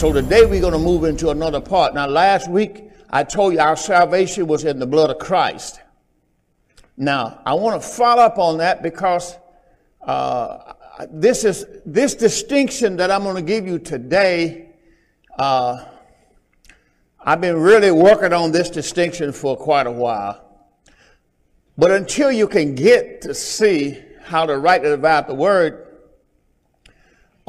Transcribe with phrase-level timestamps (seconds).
[0.00, 1.92] So today we're going to move into another part.
[1.92, 5.82] Now, last week I told you our salvation was in the blood of Christ.
[6.96, 9.36] Now, I want to follow up on that because
[10.00, 10.72] uh,
[11.10, 14.70] this is this distinction that I'm going to give you today.
[15.38, 15.84] Uh,
[17.22, 20.42] I've been really working on this distinction for quite a while.
[21.76, 25.89] But until you can get to see how to rightly divide the word,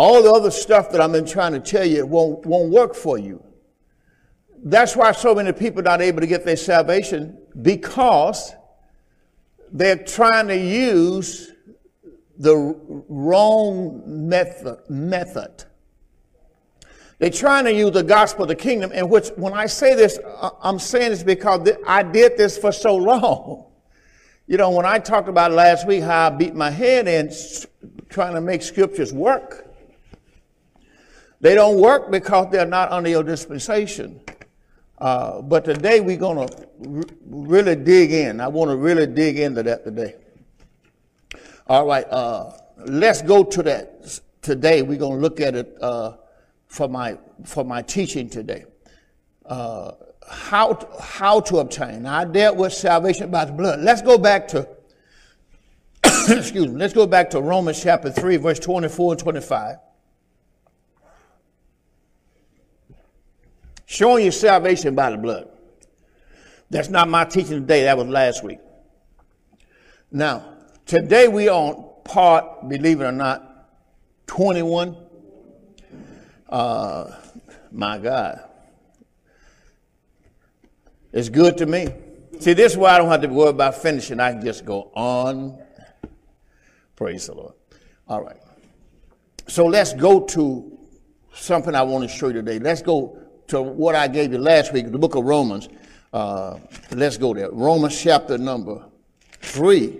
[0.01, 3.19] all the other stuff that I've been trying to tell you won't, won't work for
[3.19, 3.43] you.
[4.63, 8.51] That's why so many people are not able to get their salvation because
[9.71, 11.51] they're trying to use
[12.39, 12.55] the
[13.09, 14.79] wrong method.
[14.89, 15.65] method.
[17.19, 20.17] They're trying to use the gospel of the kingdom, in which, when I say this,
[20.63, 23.67] I'm saying this because I did this for so long.
[24.47, 27.31] You know, when I talked about last week how I beat my head in
[28.09, 29.67] trying to make scriptures work,
[31.41, 34.21] they don't work because they're not under your dispensation.
[34.99, 38.39] Uh, but today we're going to r- really dig in.
[38.39, 40.15] I want to really dig into that today.
[41.67, 42.51] All right, uh,
[42.85, 44.83] let's go to that today.
[44.83, 46.17] We're going to look at it uh,
[46.67, 48.65] for my for my teaching today.
[49.43, 49.93] Uh,
[50.29, 52.05] how to, how to obtain?
[52.05, 53.79] I dealt with salvation by the blood.
[53.79, 54.67] Let's go back to
[56.29, 56.77] excuse me.
[56.77, 59.77] Let's go back to Romans chapter three, verse twenty-four and twenty-five.
[63.91, 65.49] Showing you salvation by the blood.
[66.69, 67.83] That's not my teaching today.
[67.83, 68.59] That was last week.
[70.09, 70.45] Now,
[70.85, 73.67] today we on part, believe it or not,
[74.27, 74.95] 21
[76.47, 77.11] uh,
[77.73, 78.39] my God.
[81.11, 81.89] It's good to me.
[82.39, 84.21] See, this is why I don't have to worry about finishing.
[84.21, 85.61] I can just go on.
[86.95, 87.55] Praise the Lord.
[88.07, 88.39] All right.
[89.49, 90.79] So let's go to
[91.33, 92.57] something I want to show you today.
[92.57, 93.17] Let's go
[93.51, 95.69] to what I gave you last week, the book of Romans.
[96.11, 96.57] Uh,
[96.91, 97.51] let's go there.
[97.51, 98.83] Romans chapter number
[99.41, 99.99] 3.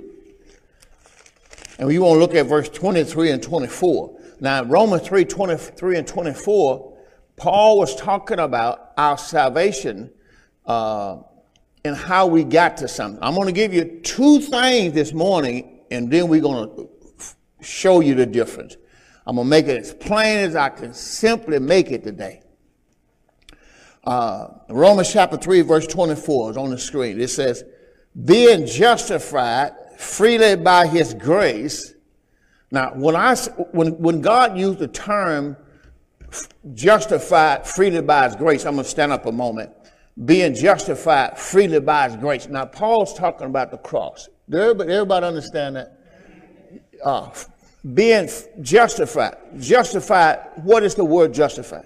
[1.78, 4.20] And we want to look at verse 23 and 24.
[4.40, 6.98] Now, Romans 3 23 and 24,
[7.36, 10.12] Paul was talking about our salvation
[10.66, 11.18] uh,
[11.84, 13.22] and how we got to something.
[13.22, 16.90] I'm going to give you two things this morning, and then we're going to
[17.62, 18.78] show you the difference.
[19.26, 22.42] I'm going to make it as plain as I can simply make it today.
[24.04, 27.20] Uh, Romans chapter 3, verse 24 is on the screen.
[27.20, 27.64] It says,
[28.26, 31.94] Being justified freely by his grace
[32.72, 33.36] now, when, I,
[33.72, 35.58] when, when God used the term
[36.74, 39.72] justified freely by his grace, I'm going to stand up a moment.
[40.24, 42.48] Being justified freely by his grace.
[42.48, 44.30] Now, Paul's talking about the cross.
[44.52, 45.98] Everybody, everybody understand that?
[47.04, 47.30] Uh,
[47.94, 48.30] being
[48.62, 49.36] justified.
[49.60, 51.86] Justified, what is the word justified?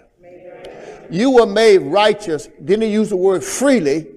[1.10, 2.48] You were made righteous.
[2.64, 4.08] Didn't he use the word freely?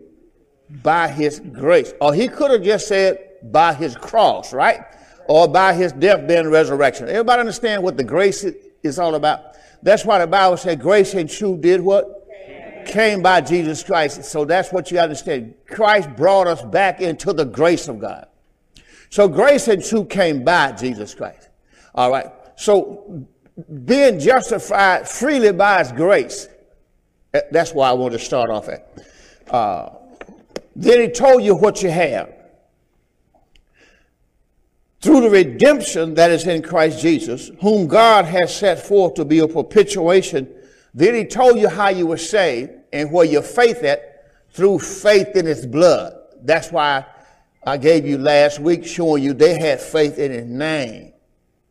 [0.83, 1.95] By his grace.
[2.01, 4.85] Or he could have just said by his cross, right?
[5.29, 7.09] or by his death, then resurrection.
[7.09, 8.45] Everybody understand what the grace
[8.83, 9.57] is all about?
[9.83, 12.27] That's why the Bible said grace and truth did what?
[12.87, 14.25] Came by Jesus Christ.
[14.25, 15.55] So that's what you understand.
[15.67, 18.27] Christ brought us back into the grace of God.
[19.11, 21.51] So grace and truth came by Jesus Christ.
[21.95, 22.29] All right.
[22.57, 23.27] So
[23.85, 26.49] being justified freely by his grace.
[27.33, 28.91] That's why I want to start off at.
[29.49, 29.91] Uh,
[30.75, 32.33] then he told you what you have
[35.01, 39.39] through the redemption that is in Christ Jesus, whom God has set forth to be
[39.39, 40.53] a propitiation.
[40.95, 44.09] Then he told you how you were saved and where your faith at
[44.51, 46.15] through faith in his blood.
[46.43, 47.05] That's why
[47.65, 51.13] I gave you last week showing you they had faith in his name.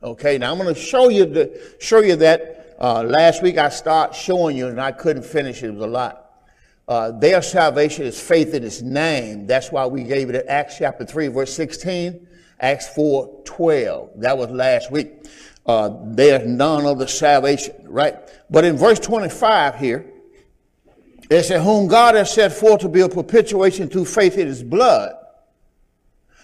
[0.01, 3.69] Okay, now I'm going to show you the show you that uh, last week I
[3.69, 5.67] started showing you and I couldn't finish it.
[5.67, 6.23] It was a lot.
[6.88, 9.45] Uh, their salvation is faith in his name.
[9.45, 12.27] That's why we gave it in Acts chapter 3, verse 16.
[12.59, 14.21] Acts 4 12.
[14.21, 15.25] That was last week.
[15.65, 18.15] Uh, there's none of the salvation, right?
[18.50, 20.06] But in verse 25 here,
[21.29, 24.63] it says, Whom God has set forth to be a propitiation through faith in his
[24.63, 25.13] blood,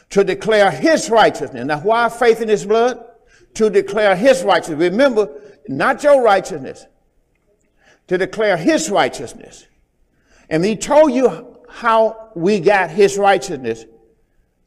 [0.09, 1.65] to declare his righteousness.
[1.65, 3.03] Now, why faith in his blood?
[3.55, 4.91] To declare his righteousness.
[4.91, 5.29] Remember,
[5.67, 6.85] not your righteousness,
[8.07, 9.67] to declare his righteousness.
[10.49, 13.85] And he told you how we got his righteousness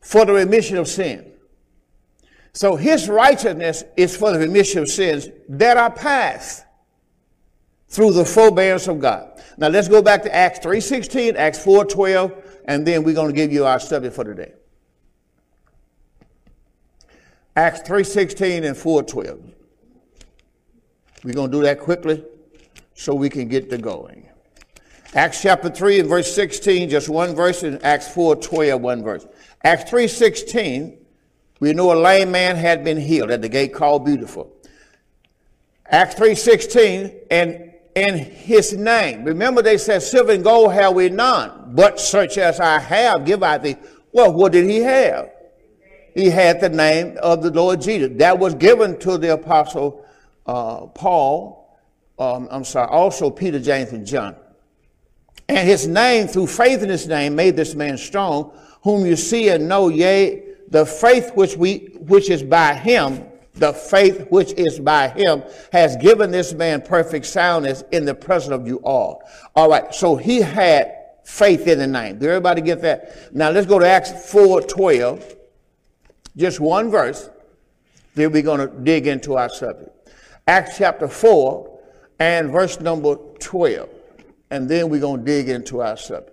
[0.00, 1.32] for the remission of sin.
[2.52, 6.64] So his righteousness is for the remission of sins that are past
[7.88, 9.42] through the forbearance of God.
[9.58, 13.52] Now let's go back to Acts 3.16, Acts 4.12, and then we're going to give
[13.52, 14.52] you our study for today.
[17.54, 19.52] Acts 3.16 and 4.12.
[21.26, 22.24] We're going to do that quickly
[22.94, 24.28] so we can get to going.
[25.12, 29.26] Acts chapter 3 and verse 16, just one verse, and Acts 4 12, one verse.
[29.64, 30.96] Acts 3 16,
[31.58, 34.54] we know a lame man had been healed at the gate called Beautiful.
[35.86, 39.24] Acts 3 16, and in his name.
[39.24, 43.42] Remember, they said, Silver and gold have we none, but such as I have, give
[43.42, 43.74] I thee.
[44.12, 45.32] Well, what did he have?
[46.14, 48.12] He had the name of the Lord Jesus.
[48.18, 50.05] That was given to the apostle
[50.46, 51.78] uh, Paul,
[52.18, 54.36] um, I'm sorry, also Peter, James, and John.
[55.48, 59.48] And his name, through faith in his name, made this man strong, whom you see
[59.48, 64.78] and know, yea, the faith which we, which is by him, the faith which is
[64.78, 69.22] by him has given this man perfect soundness in the presence of you all.
[69.54, 69.94] All right.
[69.94, 70.94] So he had
[71.24, 72.18] faith in the name.
[72.18, 73.34] Did everybody get that?
[73.34, 75.36] Now let's go to Acts 4 12.
[76.36, 77.30] Just one verse.
[78.14, 79.95] Then we're going to dig into our subject.
[80.48, 81.80] Acts chapter 4
[82.20, 83.88] and verse number 12.
[84.50, 86.30] And then we're going to dig into our subject.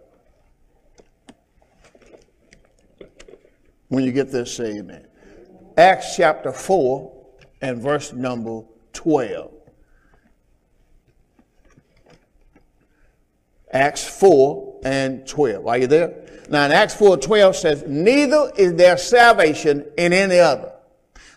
[3.88, 5.08] When you get this, say amen.
[5.78, 7.12] Acts chapter 4
[7.62, 8.62] and verse number
[8.94, 9.52] 12.
[13.72, 15.66] Acts 4 and 12.
[15.66, 16.14] Are you there?
[16.50, 20.73] Now in Acts 4 12 says, Neither is there salvation in any other.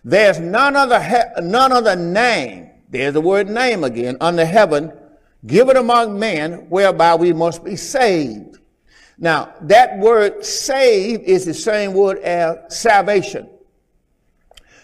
[0.07, 4.93] There's none other, he- none other name, there's the word name again, under heaven,
[5.45, 8.59] given among men whereby we must be saved.
[9.19, 13.49] Now, that word save is the same word as salvation.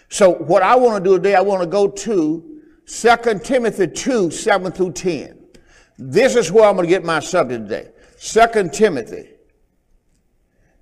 [0.09, 4.29] So what I want to do today, I want to go to 2 Timothy 2,
[4.29, 5.39] 7 through 10.
[5.97, 7.91] This is where I'm going to get my subject today.
[8.19, 9.29] 2 Timothy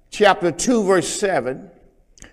[0.10, 1.70] chapter 2, verse 7.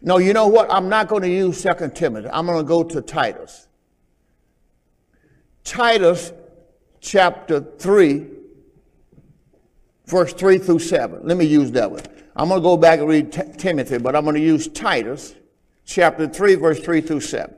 [0.00, 0.72] No, you know what?
[0.72, 2.28] I'm not going to use 2 Timothy.
[2.28, 3.66] I'm going to go to Titus.
[5.64, 6.32] Titus
[7.00, 8.26] chapter 3,
[10.06, 11.20] verse 3 through 7.
[11.24, 12.02] Let me use that one.
[12.36, 15.34] I'm going to go back and read T- Timothy, but I'm going to use Titus
[15.84, 17.54] chapter 3, verse 3 through 7.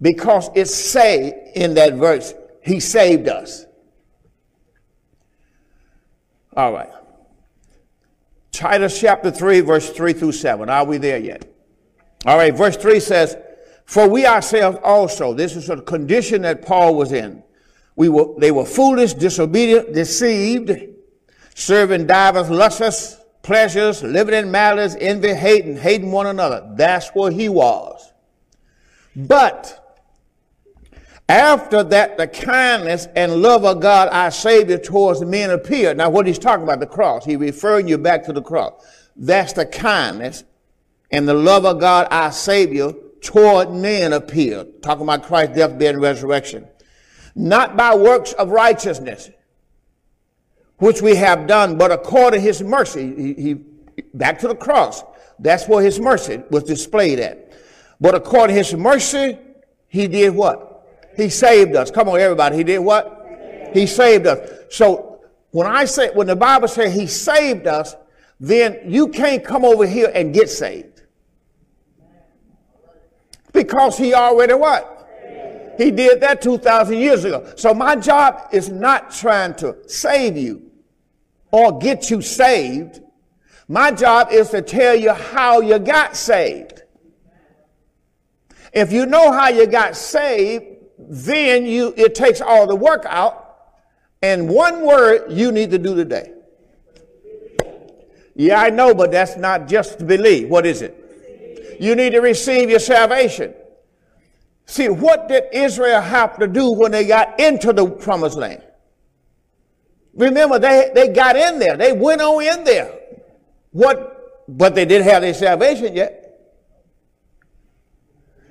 [0.00, 2.32] Because it say in that verse,
[2.62, 3.66] he saved us.
[6.56, 6.90] All right.
[8.52, 10.68] Titus chapter 3, verse 3 through 7.
[10.68, 11.46] Are we there yet?
[12.26, 13.36] All right, verse 3 says,
[13.86, 17.42] For we ourselves also, this is a condition that Paul was in.
[17.96, 20.72] We were, they were foolish, disobedient, deceived,
[21.54, 26.72] serving divers luscious pleasures, living in malice, envy, hating, hating one another.
[26.76, 28.12] That's where he was.
[29.16, 29.79] But
[31.30, 35.96] after that, the kindness and love of God, our Savior, towards men appeared.
[35.96, 38.84] Now, what he's talking about, the cross, he's referring you back to the cross.
[39.14, 40.42] That's the kindness
[41.12, 44.82] and the love of God, our Savior, toward men appeared.
[44.82, 46.66] Talking about Christ's death, burial, and resurrection.
[47.36, 49.30] Not by works of righteousness,
[50.78, 53.14] which we have done, but according to his mercy.
[53.14, 53.54] He, he,
[54.14, 55.04] back to the cross.
[55.38, 57.52] That's where his mercy was displayed at.
[58.00, 59.38] But according to his mercy,
[59.86, 60.69] he did what?
[61.16, 61.90] He saved us.
[61.90, 62.56] Come on, everybody.
[62.56, 63.70] He did what?
[63.72, 64.48] He saved us.
[64.70, 65.20] So
[65.50, 67.94] when I say, when the Bible says he saved us,
[68.38, 71.02] then you can't come over here and get saved.
[73.52, 74.96] Because he already what?
[75.76, 77.52] He did that 2,000 years ago.
[77.56, 80.70] So my job is not trying to save you
[81.50, 83.00] or get you saved.
[83.66, 86.82] My job is to tell you how you got saved.
[88.72, 90.69] If you know how you got saved,
[91.08, 93.46] then you it takes all the work out.
[94.22, 96.32] And one word you need to do today.
[98.34, 100.48] Yeah, I know, but that's not just to believe.
[100.48, 101.76] What is it?
[101.80, 103.54] You need to receive your salvation.
[104.66, 108.62] See, what did Israel have to do when they got into the promised land?
[110.14, 111.76] Remember, they, they got in there.
[111.76, 112.98] They went on in there.
[113.72, 116.19] What, but they didn't have their salvation yet.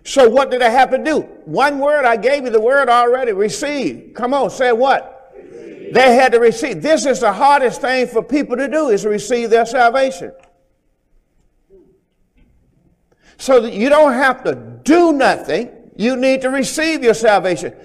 [0.09, 1.19] So what did they have to do?
[1.45, 4.13] One word, I gave you the word already, receive.
[4.15, 5.31] Come on, say what?
[5.37, 5.93] Receive.
[5.93, 6.81] They had to receive.
[6.81, 10.31] This is the hardest thing for people to do is to receive their salvation.
[13.37, 15.69] So that you don't have to do nothing.
[15.95, 17.75] You need to receive your salvation.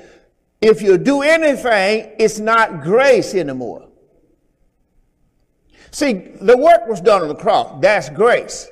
[0.63, 3.87] If you do anything, it's not grace anymore.
[5.91, 7.83] See, the work was done on the cross.
[7.83, 8.71] That's grace.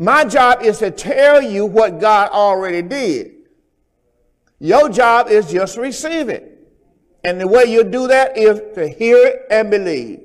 [0.00, 3.32] My job is to tell you what God already did.
[4.58, 6.58] Your job is just receive it.
[7.22, 10.22] And the way you do that is to hear it and believe.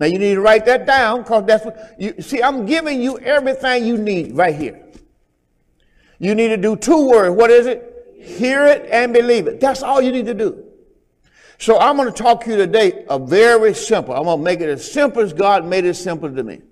[0.00, 2.42] Now you need to write that down because that's what you see.
[2.42, 4.82] I'm giving you everything you need right here.
[6.18, 7.36] You need to do two words.
[7.36, 8.16] What is it?
[8.18, 9.60] Hear it and believe it.
[9.60, 10.64] That's all you need to do.
[11.58, 14.14] So I'm going to talk to you today a very simple.
[14.14, 16.62] I'm going to make it as simple as God made it simple to me.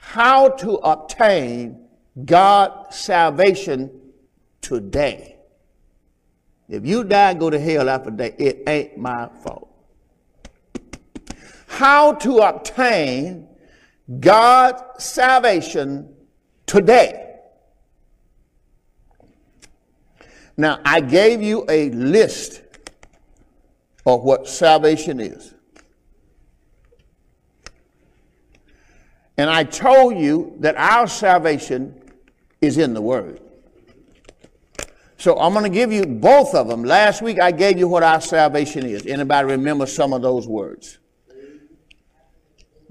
[0.00, 1.86] How to obtain
[2.24, 3.90] God's salvation
[4.60, 5.36] today.
[6.68, 9.68] If you die go to hell after day, it ain't my fault.
[11.66, 13.48] How to obtain
[14.18, 16.14] God's salvation
[16.66, 17.38] today.
[20.56, 22.62] Now, I gave you a list
[24.04, 25.54] of what salvation is.
[29.40, 31.98] And I told you that our salvation
[32.60, 33.40] is in the Word.
[35.16, 36.84] So I'm going to give you both of them.
[36.84, 39.06] Last week I gave you what our salvation is.
[39.06, 40.98] Anybody remember some of those words?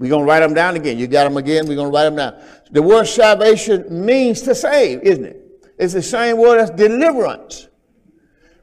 [0.00, 0.98] We're going to write them down again.
[0.98, 1.68] You got them again?
[1.68, 2.42] We're going to write them down.
[2.72, 5.70] The word salvation means to save, isn't it?
[5.78, 7.68] It's the same word as deliverance.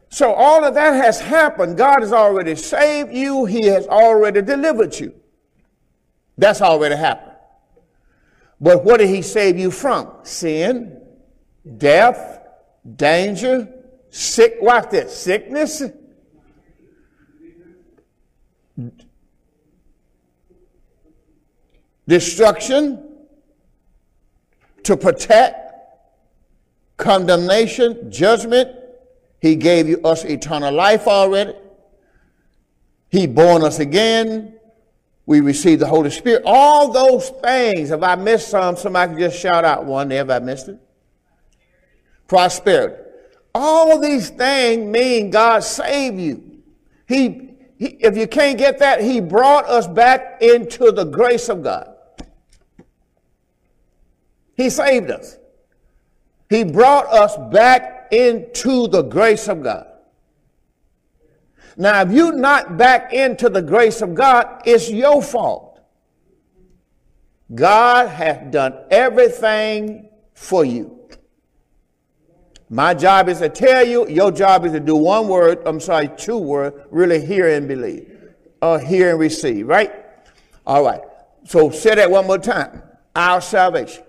[0.10, 1.77] So all of that has happened.
[1.77, 3.46] God has already saved you.
[3.46, 5.13] He has already delivered you.
[6.38, 7.26] That's already happened.
[8.60, 10.12] But what did he save you from?
[10.24, 11.02] Sin,
[11.78, 12.42] death,
[12.96, 13.68] danger,
[14.10, 15.84] sick, watch this, sickness,
[22.08, 23.04] destruction,
[24.84, 25.74] to protect,
[26.96, 28.72] condemnation, judgment.
[29.42, 31.54] He gave you us eternal life already.
[33.10, 34.57] He born us again.
[35.27, 36.43] We receive the Holy Spirit.
[36.46, 37.91] All those things.
[37.91, 40.79] If I missed some, somebody can just shout out one there if I missed it.
[42.29, 43.03] Prosperity.
[43.53, 46.62] All these things mean God saved you.
[47.07, 51.62] He, he, if you can't get that, He brought us back into the grace of
[51.62, 51.93] God.
[54.55, 55.38] He saved us.
[56.50, 59.88] He brought us back into the grace of God.
[61.77, 65.79] Now, if you're not back into the grace of God, it's your fault.
[67.53, 71.07] God has done everything for you.
[72.69, 76.10] My job is to tell you, your job is to do one word, I'm sorry,
[76.17, 78.12] two words, really hear and believe.
[78.62, 79.93] Or hear and receive, right?
[80.65, 81.01] All right.
[81.46, 82.81] So say that one more time.
[83.15, 84.03] Our salvation.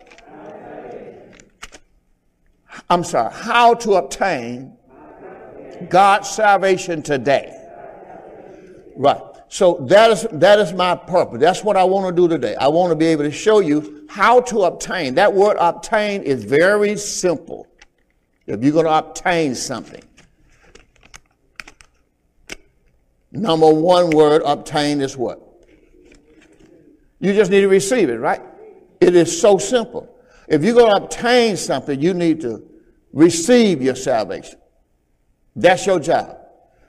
[2.90, 4.76] I'm sorry, how to obtain
[5.88, 7.57] God's salvation today.
[8.98, 9.22] Right.
[9.48, 11.38] So that is that is my purpose.
[11.38, 12.56] That's what I want to do today.
[12.56, 15.14] I want to be able to show you how to obtain.
[15.14, 17.68] That word obtain is very simple.
[18.48, 20.02] If you're going to obtain something.
[23.30, 25.42] Number one word obtain is what?
[27.20, 28.40] You just need to receive it, right?
[29.00, 30.12] It is so simple.
[30.48, 32.66] If you're going to obtain something, you need to
[33.12, 34.58] receive your salvation.
[35.54, 36.38] That's your job.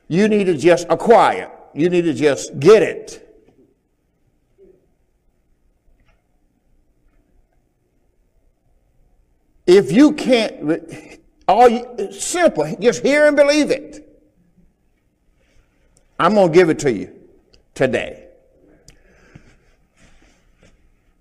[0.07, 1.51] You need to just acquire.
[1.73, 3.25] You need to just get it.
[9.67, 14.05] If you can't, all you, simple, just hear and believe it.
[16.19, 17.13] I'm going to give it to you
[17.75, 18.29] today.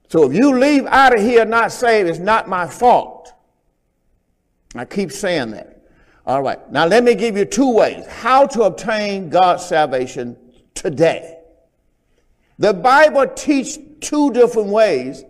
[0.08, 3.32] So if you leave out of here not saved, it's not my fault.
[4.74, 5.77] I keep saying that.
[6.28, 6.70] All right.
[6.70, 10.36] Now let me give you two ways how to obtain God's salvation
[10.74, 11.38] today.
[12.58, 15.24] The Bible teaches two different ways,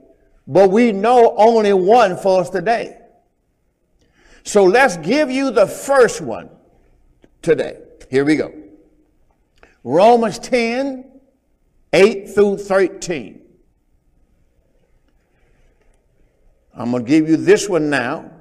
[0.48, 2.98] but we know only one for us today.
[4.42, 6.50] So let's give you the first one
[7.42, 7.78] today.
[8.10, 8.52] Here we go.
[9.84, 11.08] Romans 10,
[11.92, 13.40] 8 through 13.
[16.74, 18.32] I'm going to give you this one now.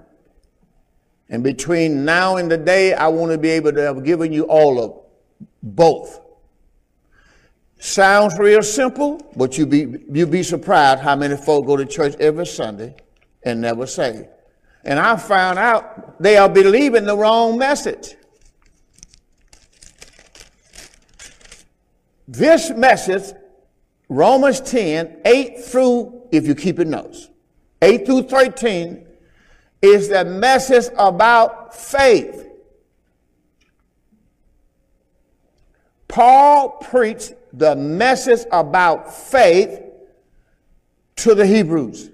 [1.29, 4.43] And between now and the day, I want to be able to have given you
[4.43, 5.01] all of
[5.61, 6.21] both.
[7.79, 12.15] Sounds real simple, but you be you be surprised how many folk go to church
[12.19, 12.95] every Sunday
[13.43, 14.29] and never say.
[14.83, 18.15] And I found out they are believing the wrong message.
[22.27, 23.33] This message,
[24.09, 27.29] Romans 10, 8 through, if you keep it notes,
[27.81, 29.06] 8 through 13,
[29.81, 32.47] is the message about faith.
[36.07, 39.81] Paul preached the message about faith
[41.17, 42.09] to the Hebrews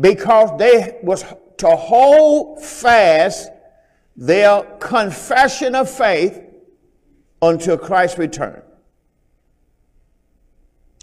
[0.00, 1.24] because they was
[1.58, 3.50] to hold fast
[4.16, 6.40] their confession of faith
[7.42, 8.62] until Christ's return.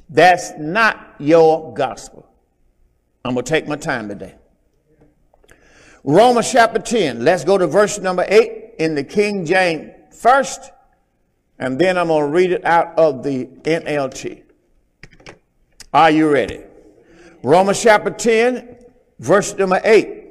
[0.09, 2.27] That's not your gospel.
[3.23, 4.35] I'm going to take my time today.
[6.03, 7.23] Romans chapter 10.
[7.23, 10.71] Let's go to verse number 8 in the King James first,
[11.59, 14.43] and then I'm going to read it out of the NLT.
[15.93, 16.61] Are you ready?
[17.43, 18.77] Romans chapter 10,
[19.19, 20.21] verse number 8.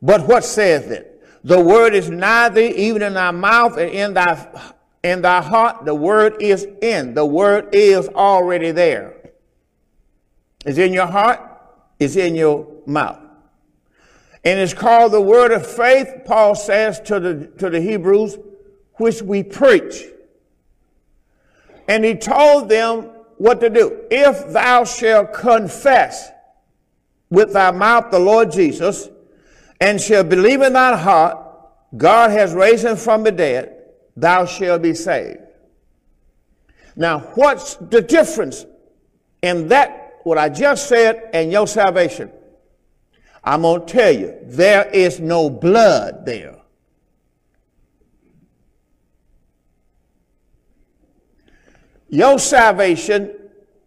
[0.00, 1.12] But what saith it?
[1.42, 5.84] The word is nigh thee, even in thy mouth and in thy in thy heart.
[5.84, 7.14] The word is in.
[7.14, 9.14] The word is already there.
[10.64, 11.40] It's in your heart,
[11.98, 13.25] it's in your mouth.
[14.46, 18.38] And it's called the word of faith, Paul says to the, to the Hebrews,
[18.94, 20.04] which we preach.
[21.88, 24.04] And he told them what to do.
[24.08, 26.30] If thou shalt confess
[27.28, 29.08] with thy mouth the Lord Jesus,
[29.80, 31.44] and shalt believe in thine heart,
[31.96, 33.76] God has raised him from the dead,
[34.16, 35.40] thou shalt be saved.
[36.94, 38.64] Now, what's the difference
[39.42, 42.30] in that, what I just said, and your salvation?
[43.46, 46.56] I'm going to tell you, there is no blood there.
[52.08, 53.32] Your salvation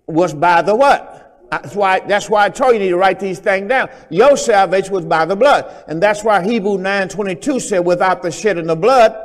[0.08, 1.48] was by the what?
[1.52, 3.90] That's why, that's why I told you, you need to write these things down.
[4.10, 5.84] Your salvation was by the blood.
[5.88, 9.16] And that's why Hebrew 9.22 said, without the shedding of blood,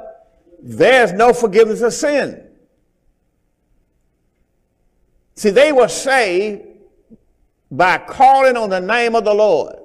[0.60, 2.44] there's no forgiveness of sin.
[5.36, 6.62] See, they were saved
[7.70, 9.76] by calling on the name of the Lord.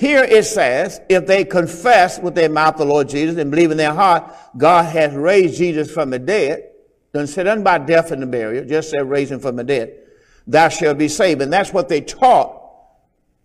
[0.00, 3.76] Here it says, if they confess with their mouth the Lord Jesus and believe in
[3.76, 6.70] their heart, God has raised Jesus from the dead.
[7.12, 10.00] Doesn't say nothing about death and the burial, just said raising from the dead
[10.46, 11.40] thou shalt be saved.
[11.42, 12.56] And that's what they taught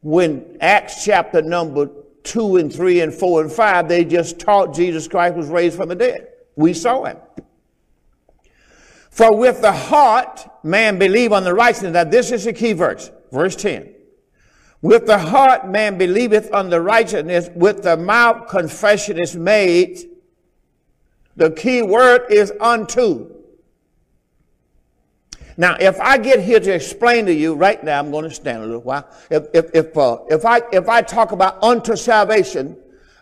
[0.01, 1.89] when Acts chapter number
[2.23, 5.89] 2 and 3 and 4 and 5, they just taught Jesus Christ was raised from
[5.89, 6.27] the dead.
[6.55, 7.17] We saw him.
[9.09, 11.93] For with the heart man believe on the righteousness.
[11.93, 13.94] Now this is the key verse, verse 10.
[14.81, 20.09] With the heart man believeth on the righteousness, with the mouth confession is made.
[21.35, 23.31] The key word is unto.
[25.57, 28.61] Now, if I get here to explain to you right now, I'm going to stand
[28.61, 29.07] a little while.
[29.29, 32.77] If, if, if, uh, if, I, if I talk about unto salvation,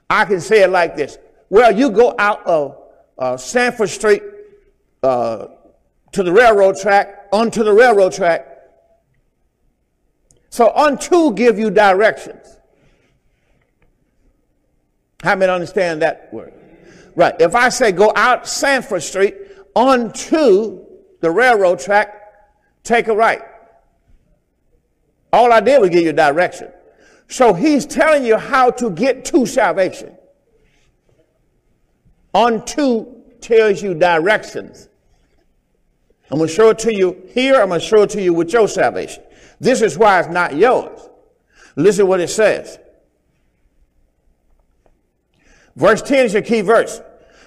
[0.10, 1.18] I can say it like this.
[1.50, 2.78] Well, you go out of
[3.20, 4.24] uh, Sanford Street
[5.04, 5.48] uh,
[6.12, 8.48] to the railroad track, onto the railroad track.
[10.54, 12.60] So unto give you directions.
[15.24, 16.54] How many understand that word?
[17.16, 17.34] Right.
[17.40, 19.36] If I say go out Sanford Street
[19.74, 20.86] onto
[21.22, 22.14] the railroad track,
[22.84, 23.42] take a right.
[25.32, 26.72] All I did was give you direction.
[27.28, 30.16] So he's telling you how to get to salvation.
[32.32, 33.08] Unto
[33.42, 34.88] tells you directions.
[36.30, 37.60] I'm going to show it to you here.
[37.60, 39.24] I'm going to show it to you with your salvation.
[39.64, 41.08] This is why it's not yours.
[41.78, 42.80] Listen what it says.
[45.78, 47.02] Verse 10 is your key verse.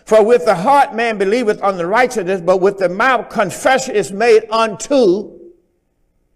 [0.07, 4.13] For with the heart man believeth on the righteousness, but with the mouth confession is
[4.13, 5.39] made unto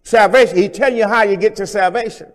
[0.03, 0.57] salvation.
[0.57, 2.31] He telling you how you get to salvation.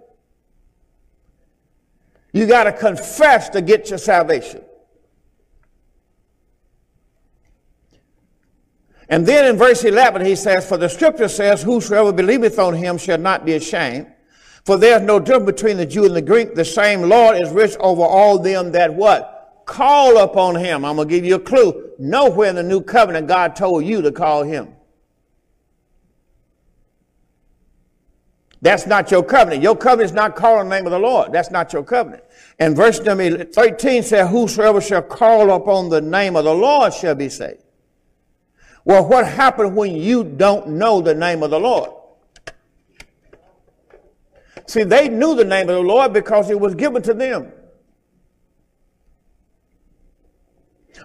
[2.33, 4.65] You got to confess to get your salvation.
[9.09, 12.99] And then in verse 11, he says, For the scripture says, Whosoever believeth on him
[12.99, 14.09] shall not be ashamed.
[14.65, 16.57] For there is no difference between the Jew and the Greek.
[16.57, 19.63] The same Lord is rich over all them that what?
[19.65, 20.85] Call upon him.
[20.85, 21.93] I'm going to give you a clue.
[21.99, 24.73] Nowhere in the new covenant God told you to call him.
[28.61, 29.63] That's not your covenant.
[29.63, 31.31] Your covenant is not calling the name of the Lord.
[31.31, 32.25] That's not your covenant.
[32.59, 37.15] And verse number 13 says, Whosoever shall call upon the name of the Lord shall
[37.15, 37.63] be saved.
[38.87, 41.91] Well, what happened when you don't know the name of the Lord?
[44.69, 47.51] See, they knew the name of the Lord because it was given to them.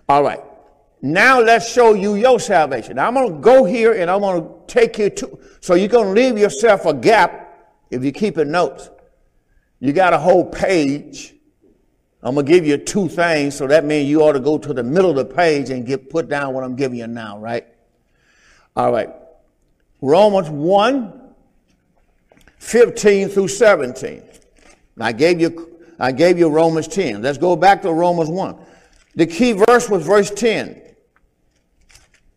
[0.08, 0.41] All right.
[1.02, 2.98] Now let's show you your salvation.
[2.98, 5.88] Now I'm going to go here and I'm going to take you to, so you're
[5.88, 8.91] going to leave yourself a gap if you're keeping notes.
[9.80, 11.34] You got a whole page.
[12.22, 14.72] I'm going to give you two things, so that means you ought to go to
[14.72, 17.65] the middle of the page and get put down what I'm giving you now, right?
[18.76, 19.10] All right.
[20.02, 21.22] Romans 1,
[22.58, 24.24] 15 through 17.
[25.00, 27.22] I gave you, I gave you Romans 10.
[27.22, 28.56] Let's go back to Romans 1.
[29.16, 30.82] The key verse was verse 10.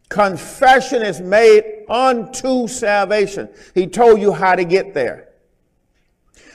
[0.08, 3.48] Confession is made unto salvation.
[3.74, 5.28] He told you how to get there.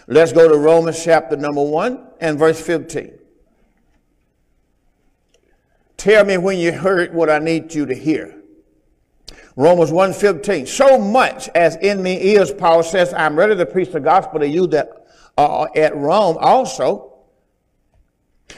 [0.07, 3.17] Let's go to Romans chapter number 1 and verse 15.
[5.97, 8.38] Tell me when you heard what I need you to hear.
[9.59, 10.69] Romans 1.15.
[10.69, 14.47] So much as in me is, Paul says, I'm ready to preach the gospel to
[14.47, 14.89] you that
[15.37, 17.09] are at Rome also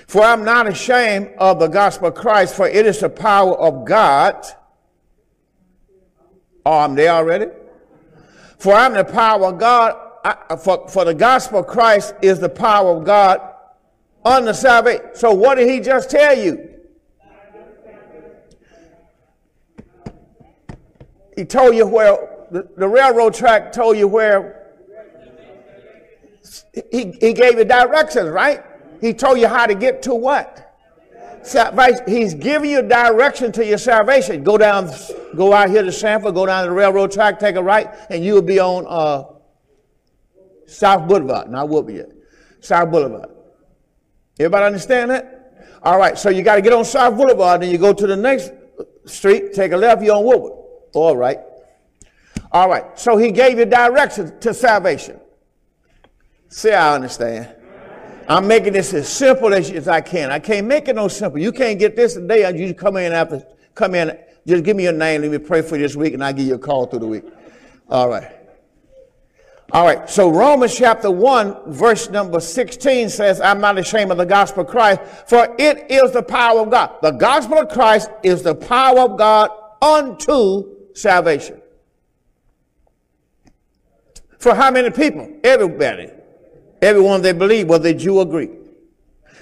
[0.05, 3.83] For I'm not ashamed of the gospel of Christ, for it is the power of
[3.83, 4.45] God.
[6.67, 7.47] Oh, I'm there already?
[8.59, 9.95] For I'm the power of God.
[10.23, 13.41] I, for, for the gospel of Christ is the power of God
[14.23, 15.15] on the salvation.
[15.15, 16.70] So what did he just tell you?
[21.41, 24.75] He told you where, the, the railroad track told you where,
[26.91, 28.63] he, he gave you directions, right?
[29.01, 30.77] He told you how to get to what?
[31.41, 32.03] Salvation.
[32.05, 34.43] He's giving you direction to your salvation.
[34.43, 34.91] Go down,
[35.35, 38.23] go out here to Sanford, go down to the railroad track, take a right, and
[38.23, 39.23] you'll be on uh,
[40.67, 41.49] South Boulevard.
[41.49, 42.11] Not yet.
[42.59, 43.31] South Boulevard.
[44.39, 45.79] Everybody understand that?
[45.81, 48.15] All right, so you got to get on South Boulevard, then you go to the
[48.15, 48.51] next
[49.07, 50.60] street, take a left, you're on Woodward.
[50.93, 51.39] All right.
[52.51, 55.19] All right, so he gave you direction to salvation.
[56.49, 57.55] See, I understand.
[58.27, 60.31] I'm making this as simple as, as I can.
[60.31, 61.39] I can't make it no simple.
[61.39, 62.49] You can't get this today.
[62.57, 65.21] You come in after, come in, just give me your name.
[65.21, 67.07] Let me pray for you this week, and I'll give you a call through the
[67.07, 67.23] week.
[67.89, 68.29] All right.
[69.71, 70.09] All right.
[70.09, 74.67] So Romans chapter 1, verse number 16 says, I'm not ashamed of the gospel of
[74.67, 76.97] Christ, for it is the power of God.
[77.01, 79.51] The gospel of Christ is the power of God
[79.81, 81.61] unto salvation.
[84.39, 85.39] For how many people?
[85.43, 86.09] Everybody.
[86.81, 88.51] Everyone that believe, whether Jew or Greek.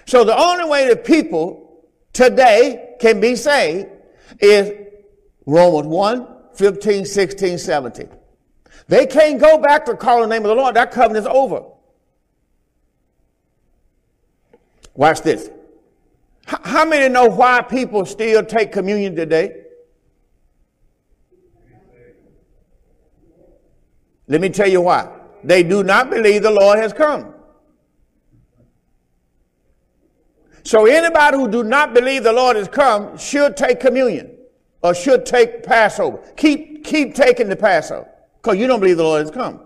[0.06, 3.88] So the only way that people today can be saved
[4.40, 4.88] is
[5.46, 8.10] Romans 1, 15, 16, 17.
[8.88, 10.76] They can't go back to call the name of the Lord.
[10.76, 11.64] That covenant is over.
[14.96, 15.50] Watch this.
[16.46, 19.64] How many know why people still take communion today?
[24.30, 25.10] Let me tell you why.
[25.44, 27.34] They do not believe the Lord has come.
[30.64, 34.38] So anybody who do not believe the Lord has come should take communion
[34.84, 36.20] or should take Passover.
[36.38, 39.62] Keep, keep taking the Passover because you don't believe the Lord has come.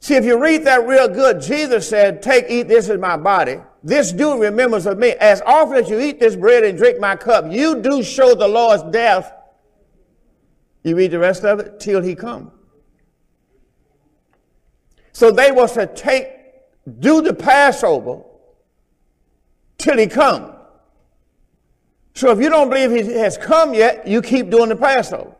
[0.00, 3.58] See, if you read that real good, Jesus said, take, eat, this is my body.
[3.84, 5.10] This do remembers of me.
[5.10, 8.48] As often as you eat this bread and drink my cup, you do show the
[8.48, 9.32] Lord's death.
[10.82, 12.50] You read the rest of it till he come.
[15.20, 16.28] So they was to take,
[16.98, 18.22] do the Passover
[19.76, 20.50] till he come.
[22.14, 25.36] So if you don't believe he has come yet, you keep doing the Passover.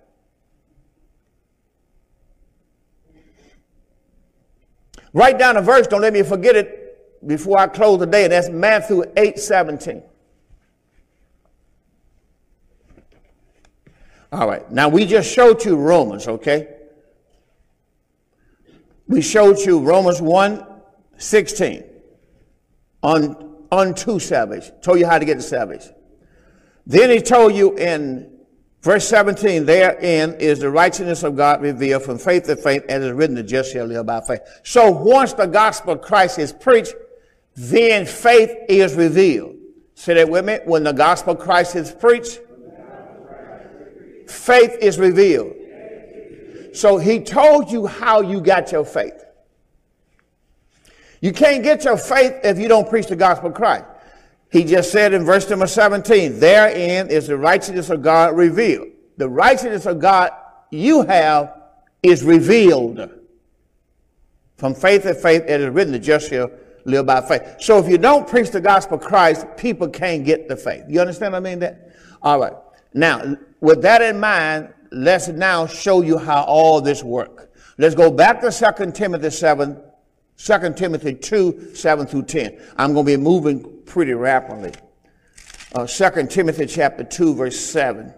[5.15, 8.35] Write down a verse, don't let me forget it before I close the day, and
[8.35, 10.03] that's Matthew 8 17.
[14.31, 16.80] All right, now we just showed you Romans, okay?
[19.11, 20.65] We showed you Romans 1
[21.19, 21.85] 16
[23.03, 24.73] on unto salvation.
[24.81, 25.95] Told you how to get to salvation.
[26.87, 28.39] Then he told you in
[28.83, 33.11] verse 17, therein is the righteousness of God revealed from faith to faith, as is
[33.11, 34.43] written, the just shall live by faith.
[34.63, 36.95] So once the gospel of Christ is preached,
[37.57, 39.57] then faith is revealed.
[39.95, 40.61] Say that with me.
[40.65, 42.41] When the gospel of Christ is preached,
[44.29, 45.57] faith is revealed.
[46.73, 49.25] So he told you how you got your faith.
[51.21, 53.85] You can't get your faith if you don't preach the gospel of Christ.
[54.51, 58.89] He just said in verse number 17, therein is the righteousness of God revealed.
[59.17, 60.33] The righteousness of God
[60.71, 61.61] you have
[62.03, 63.11] is revealed.
[64.57, 66.51] From faith to faith, it is written, the just shall
[66.85, 67.57] live by faith.
[67.61, 70.85] So if you don't preach the gospel of Christ, people can't get the faith.
[70.89, 71.59] You understand what I mean?
[71.61, 71.93] That?
[72.23, 72.53] All right.
[72.93, 77.47] Now, with that in mind, let's now show you how all this works.
[77.79, 79.81] Let's go back to 2 Timothy 7,
[80.37, 82.61] 2 Timothy 2, 7 through 10.
[82.77, 84.73] I'm going to be moving pretty rapidly.
[85.75, 88.13] Uh, 2 Timothy chapter 2, verse 7.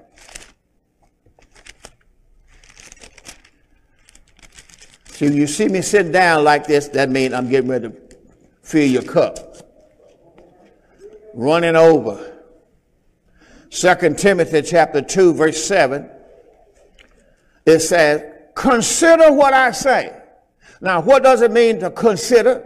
[5.10, 7.96] See, you see me sitting down like this, that means I'm getting ready to
[8.62, 9.38] fill your cup.
[11.34, 12.30] Running over.
[13.70, 16.10] 2 Timothy chapter 2, verse 7
[17.64, 20.16] it says, consider what I say.
[20.80, 22.64] Now, what does it mean to consider?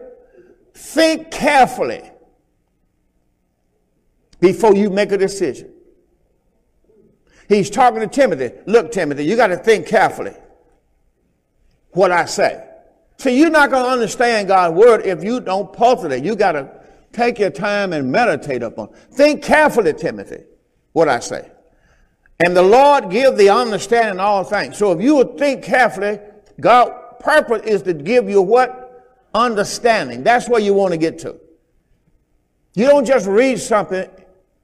[0.74, 2.02] Think carefully
[4.40, 5.72] before you make a decision.
[7.48, 8.52] He's talking to Timothy.
[8.66, 10.35] Look, Timothy, you got to think carefully
[11.90, 12.62] what I say.
[13.18, 16.24] See, you're not going to understand God's word if you don't pulse it.
[16.24, 16.68] You got to
[17.12, 18.88] take your time and meditate upon.
[19.12, 20.44] Think carefully, Timothy,
[20.92, 21.50] what I say.
[22.44, 24.77] And the Lord give the understanding all things.
[24.77, 26.18] So if you would think carefully,
[26.61, 28.83] God purpose is to give you what?
[29.35, 30.22] Understanding.
[30.22, 31.37] That's where you want to get to.
[32.75, 34.07] You don't just read something,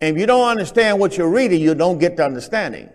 [0.01, 2.91] and if you don't understand what you're reading, you don't get the understanding.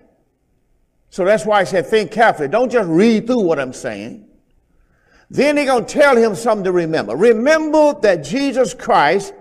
[1.09, 2.47] So that's why I said think carefully.
[2.47, 4.27] Don't just read through what I'm saying.
[5.29, 7.15] Then they're going to tell him something to remember.
[7.15, 9.33] Remember that Jesus Christ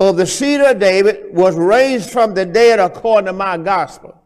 [0.00, 4.17] of the seed of David was raised from the dead according to my gospel,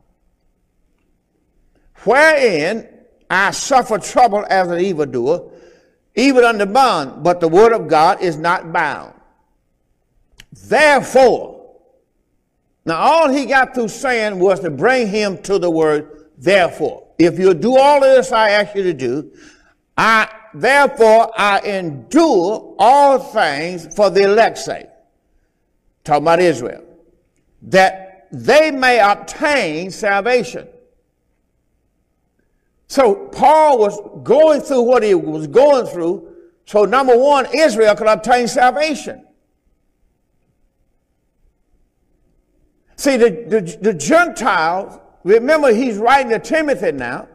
[2.05, 2.89] wherein
[3.31, 5.51] I suffer trouble as an evildoer,
[6.15, 9.15] even under bond, but the word of God is not bound.
[10.53, 11.79] Therefore,
[12.85, 17.07] now all he got through saying was to bring him to the word therefore.
[17.19, 19.33] If you do all this I ask you to do,
[19.97, 24.89] I therefore I endure all things for the elect's sake.
[26.05, 26.85] Talking about Israel.
[27.63, 30.69] That they may obtain salvation.
[32.93, 36.31] So Paul was going through what he was going through.
[36.67, 39.27] So number one, Israel could obtain salvation.
[42.97, 47.29] See, the, the, the Gentiles, remember he's writing to Timothy now.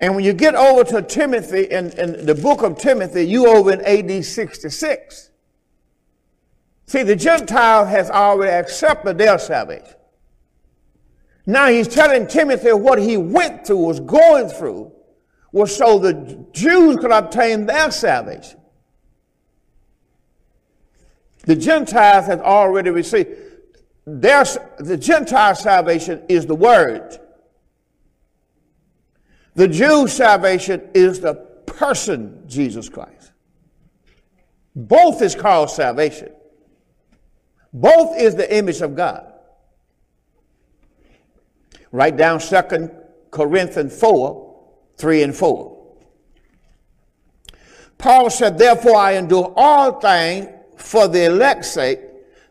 [0.00, 3.74] And when you get over to Timothy, in, in the book of Timothy, you over
[3.74, 5.30] in AD 66.
[6.86, 9.97] See, the Gentile has already accepted their salvation.
[11.48, 14.92] Now he's telling Timothy what he went through, was going through,
[15.50, 18.60] was so the Jews could obtain their salvation.
[21.44, 23.30] The Gentiles have already received.
[24.04, 24.44] Their,
[24.78, 27.18] the Gentile salvation is the word.
[29.54, 31.32] The Jew salvation is the
[31.64, 33.32] person, Jesus Christ.
[34.76, 36.28] Both is called salvation.
[37.72, 39.32] Both is the image of God.
[41.92, 42.90] Write down Second
[43.30, 45.78] Corinthians 4, 3 and 4.
[47.96, 52.00] Paul said, Therefore I endure all things for the elect's sake,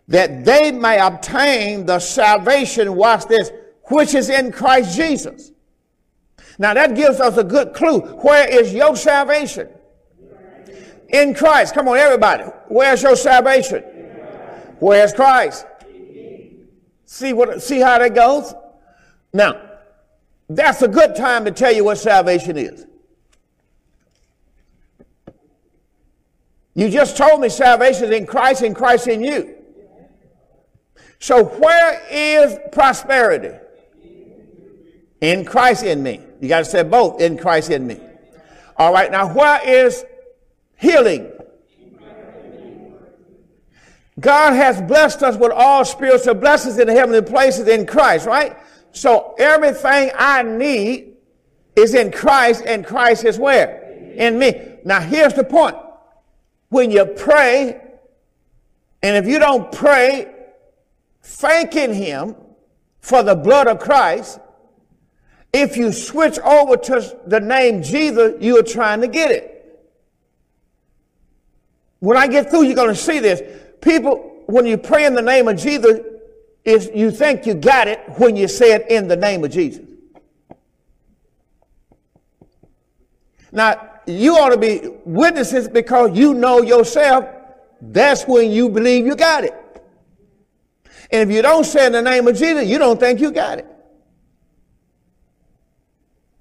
[0.07, 3.51] that they may obtain the salvation, watch this,
[3.85, 5.51] which is in Christ Jesus.
[6.59, 7.99] Now that gives us a good clue.
[7.99, 9.69] Where is your salvation?
[11.09, 11.73] In Christ.
[11.73, 12.43] Come on, everybody.
[12.67, 13.83] Where's your salvation?
[14.79, 15.65] Where's Christ?
[17.05, 18.53] See what see how that goes?
[19.33, 19.61] Now,
[20.49, 22.85] that's a good time to tell you what salvation is.
[26.73, 29.55] You just told me salvation is in Christ and Christ in you.
[31.19, 33.57] So where is prosperity?
[35.21, 36.21] In Christ in me.
[36.39, 37.99] You got to say both in Christ in me.
[38.77, 40.05] All right, now where is
[40.77, 41.31] healing?
[44.19, 48.55] God has blessed us with all spiritual blessings in the heavenly places in Christ, right?
[48.91, 51.13] So everything I need
[51.75, 54.13] is in Christ, and Christ is where?
[54.15, 54.77] In me.
[54.83, 55.75] Now here's the point.
[56.69, 57.79] When you pray,
[59.03, 60.33] and if you don't pray
[61.21, 62.35] thanking Him
[62.99, 64.39] for the blood of Christ,
[65.53, 69.53] if you switch over to the name Jesus, you're trying to get it.
[71.99, 73.41] When I get through, you're going to see this
[73.81, 75.99] people, when you pray in the name of Jesus,
[76.67, 79.85] is you think you got it when you say it in the name of Jesus.
[83.53, 87.25] Now, you ought to be witnesses because you know yourself.
[87.79, 89.53] That's when you believe you got it.
[91.09, 93.59] And if you don't say in the name of Jesus, you don't think you got
[93.59, 93.67] it.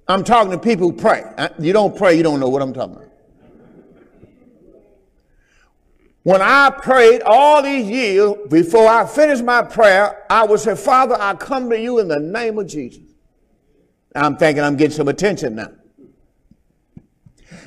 [0.09, 1.23] I'm talking to people who pray.
[1.57, 3.06] You don't pray, you don't know what I'm talking about.
[6.27, 11.15] When I prayed all these years, before I finished my prayer, I would say, Father,
[11.17, 13.01] I come to you in the name of Jesus.
[14.13, 15.71] I'm thinking I'm getting some attention now.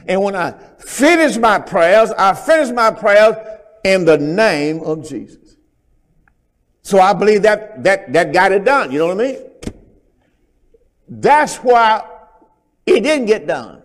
[0.07, 3.35] And when I finish my prayers, I finish my prayers
[3.83, 5.57] in the name of Jesus.
[6.83, 8.93] So I believe that that that got it done.
[8.93, 9.39] You know what I mean?
[11.09, 12.07] That's why
[12.85, 13.80] it didn't get done.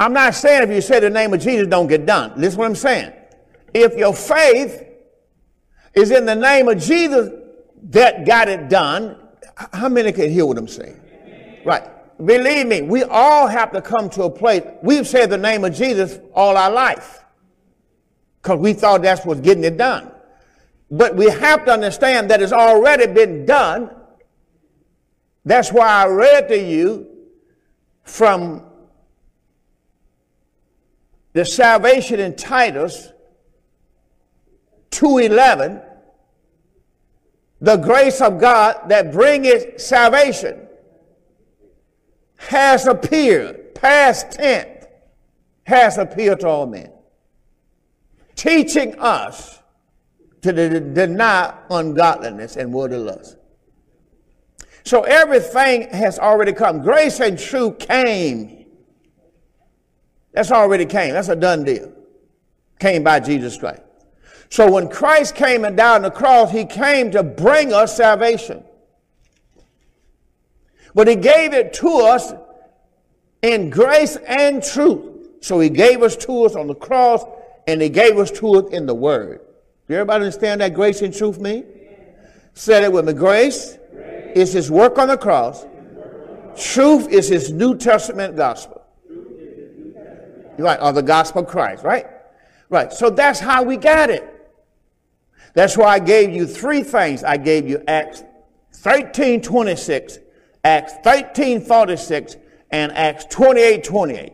[0.00, 2.32] I'm not saying if you say the name of Jesus, don't get done.
[2.34, 3.12] Listen what I'm saying.
[3.74, 4.82] If your faith
[5.94, 7.28] is in the name of Jesus
[7.90, 9.18] that got it done,
[9.74, 10.98] how many can hear what I'm saying?
[11.66, 11.86] Right.
[12.24, 14.62] Believe me, we all have to come to a place.
[14.82, 17.22] We've said the name of Jesus all our life
[18.40, 20.10] because we thought that's what's getting it done.
[20.90, 23.90] But we have to understand that it's already been done.
[25.44, 27.06] That's why I read to you
[28.04, 28.69] from
[31.32, 33.12] the salvation in Titus
[34.90, 35.84] 2.11,
[37.60, 40.66] the grace of God that bringeth salvation
[42.36, 44.86] has appeared, past tense,
[45.64, 46.90] has appeared to all men.
[48.34, 49.60] teaching us
[50.40, 53.36] to de- deny ungodliness and worldly lust.
[54.84, 56.80] So everything has already come.
[56.82, 58.59] Grace and truth came.
[60.32, 61.14] That's already came.
[61.14, 61.92] That's a done deal.
[62.78, 63.82] Came by Jesus Christ.
[64.48, 68.64] So when Christ came and died on the cross, he came to bring us salvation.
[70.94, 72.32] But he gave it to us
[73.42, 75.28] in grace and truth.
[75.40, 77.24] So he gave us to us on the cross
[77.66, 79.40] and he gave us to us in the word.
[79.88, 81.64] Do everybody understand that grace and truth mean?
[82.54, 83.12] Said it with me.
[83.12, 84.36] Grace, grace.
[84.36, 85.64] is his work on the cross.
[86.56, 88.79] Truth is his New Testament gospel.
[90.60, 92.06] Right, or the gospel of Christ, right?
[92.68, 92.92] Right.
[92.92, 94.24] So that's how we got it.
[95.54, 97.24] That's why I gave you three things.
[97.24, 98.22] I gave you Acts
[98.74, 100.18] 13 26,
[100.64, 102.36] Acts 13 46,
[102.70, 104.32] and Acts 28 28.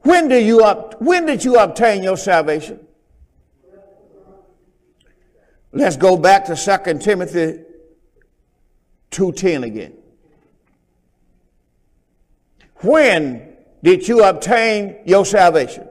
[0.00, 2.86] When, do you up, when did you obtain your salvation?
[5.72, 7.64] Let's go back to 2 Timothy
[9.14, 9.92] 2.10 again.
[12.76, 15.88] When did you obtain your salvation?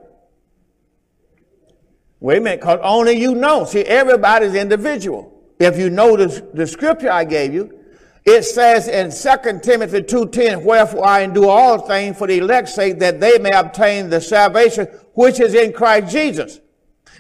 [2.19, 3.65] Wait a minute, because only you know.
[3.65, 5.33] See, everybody's individual.
[5.59, 7.79] If you know the, the scripture I gave you,
[8.25, 12.99] it says in 2 Timothy 2.10, Wherefore I endure all things for the elect's sake,
[12.99, 16.59] that they may obtain the salvation which is in Christ Jesus.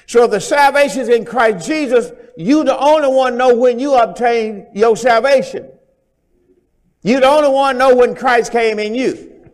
[0.07, 3.95] So if the salvation is in Christ Jesus, you the only one know when you
[3.95, 5.69] obtain your salvation.
[7.03, 9.51] You the only one know when Christ came in you.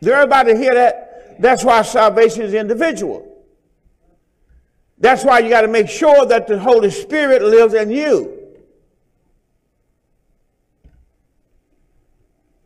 [0.00, 1.40] Does everybody hear that?
[1.40, 3.26] That's why salvation is individual.
[4.98, 8.36] That's why you got to make sure that the Holy Spirit lives in you.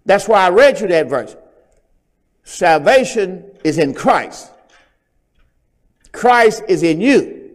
[0.05, 1.37] That's why I read you that verse.
[2.43, 4.51] Salvation is in Christ.
[6.13, 7.53] Christ is in you.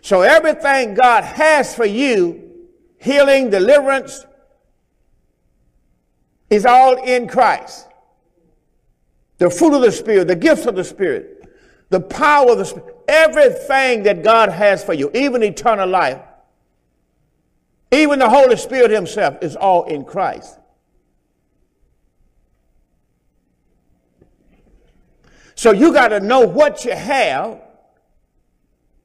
[0.00, 4.24] So everything God has for you, healing, deliverance,
[6.50, 7.86] is all in Christ.
[9.38, 11.48] The fruit of the Spirit, the gifts of the Spirit,
[11.90, 16.20] the power of the Spirit, everything that God has for you, even eternal life,
[17.90, 20.58] even the Holy Spirit Himself, is all in Christ.
[25.54, 27.60] So you got to know what you have.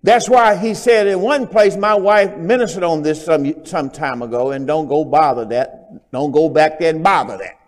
[0.03, 4.21] That's why he said in one place, my wife ministered on this some, some time
[4.21, 6.11] ago, and don't go bother that.
[6.11, 7.59] Don't go back there and bother that.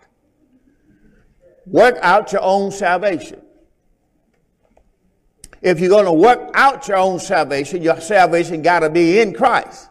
[1.64, 3.40] Work out your own salvation.
[5.62, 9.32] If you're going to work out your own salvation, your salvation got to be in
[9.32, 9.88] Christ.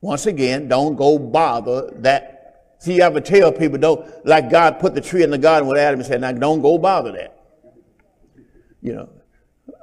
[0.00, 2.36] Once again, don't go bother that
[2.78, 5.78] See, you ever tell people, don't, like God put the tree in the garden with
[5.78, 7.36] Adam and said, now don't go bother that.
[8.82, 9.08] You know,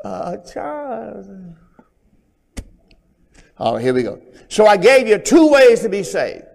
[0.03, 0.37] uh.
[3.57, 4.21] All right, here we go.
[4.49, 6.45] So I gave you two ways to be saved.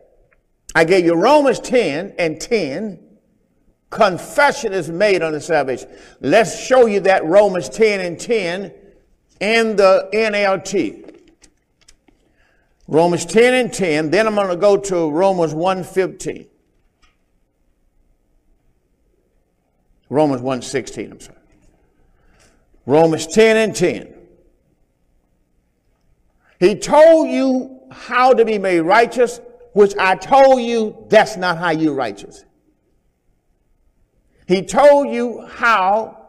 [0.74, 2.98] I gave you Romans 10 and 10.
[3.90, 5.88] Confession is made unto salvation.
[6.20, 8.72] Let's show you that Romans 10 and 10
[9.40, 11.20] in the NLT.
[12.86, 14.10] Romans 10 and 10.
[14.10, 16.48] Then I'm going to go to Romans 1.15.
[20.10, 21.38] Romans 1.16, I'm sorry.
[22.88, 24.14] Romans 10 and 10.
[26.58, 29.42] He told you how to be made righteous,
[29.74, 32.46] which I told you that's not how you're righteous.
[34.46, 36.28] He told you how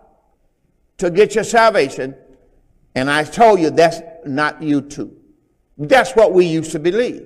[0.98, 2.14] to get your salvation,
[2.94, 5.16] and I told you that's not you too.
[5.78, 7.26] That's what we used to believe.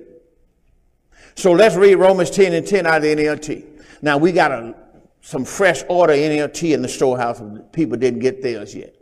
[1.34, 3.64] So let's read Romans 10 and 10 out of the NLT.
[4.00, 4.76] Now we got a,
[5.22, 7.40] some fresh order NLT in the storehouse.
[7.40, 8.94] And people didn't get theirs yet.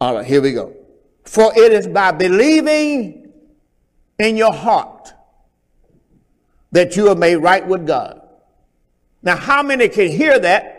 [0.00, 0.74] All right, here we go.
[1.24, 3.32] For it is by believing
[4.18, 5.12] in your heart
[6.72, 8.20] that you are made right with God.
[9.22, 10.76] Now, how many can hear that?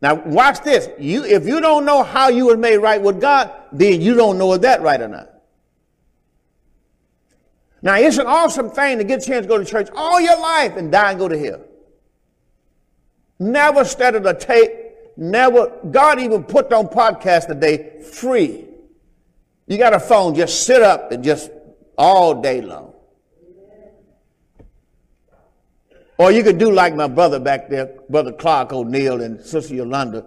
[0.00, 0.88] Now, watch this.
[0.98, 4.38] You, if you don't know how you were made right with God, then you don't
[4.38, 5.30] know if that right or not.
[7.80, 10.38] Now, it's an awesome thing to get a chance to go to church all your
[10.38, 11.64] life and die and go to hell.
[13.38, 14.70] Never studied a tape.
[15.20, 18.66] Never, God even put on podcast today free.
[19.66, 21.50] You got a phone, just sit up and just
[21.98, 22.94] all day long.
[26.18, 30.24] Or you could do like my brother back there, Brother Clark O'Neill and Sister Yolanda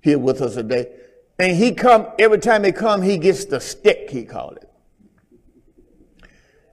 [0.00, 0.90] here with us today.
[1.38, 4.70] And he come, every time he come, he gets the stick, he called it.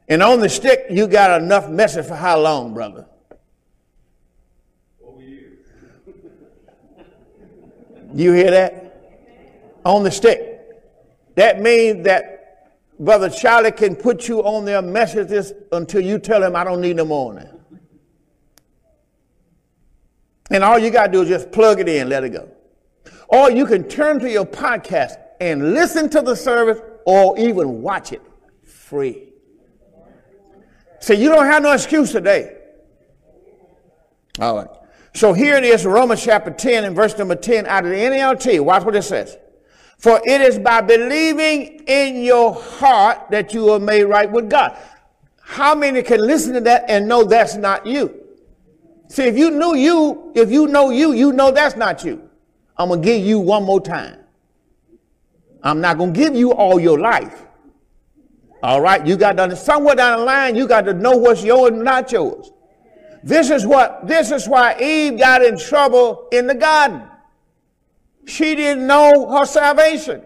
[0.08, 3.06] And on the stick, you got enough message for how long, brother?
[8.14, 8.86] You hear that?
[9.86, 10.46] On the stick.
[11.36, 12.40] That means that
[13.00, 16.98] Brother Charlie can put you on their messages until you tell him, I don't need
[16.98, 17.50] no more now.
[20.52, 22.50] And all you got to do is just plug it in, let it go.
[23.30, 28.12] Or you can turn to your podcast and listen to the service or even watch
[28.12, 28.22] it
[28.64, 29.32] free.
[31.00, 32.58] So you don't have no excuse today.
[34.42, 34.79] All right.
[35.14, 38.64] So here it is, Romans chapter 10 and verse number 10 out of the NLT.
[38.64, 39.38] Watch what it says.
[39.98, 44.78] For it is by believing in your heart that you are made right with God.
[45.42, 48.16] How many can listen to that and know that's not you?
[49.10, 52.30] See, if you knew you, if you know you, you know that's not you.
[52.78, 54.20] I'm going to give you one more time.
[55.64, 57.44] I'm not going to give you all your life.
[58.64, 59.06] All right?
[59.06, 62.12] You got to, somewhere down the line, you got to know what's yours and not
[62.12, 62.52] yours.
[63.24, 67.04] This is what, this is why Eve got in trouble in the garden.
[68.26, 70.24] She didn't know her salvation.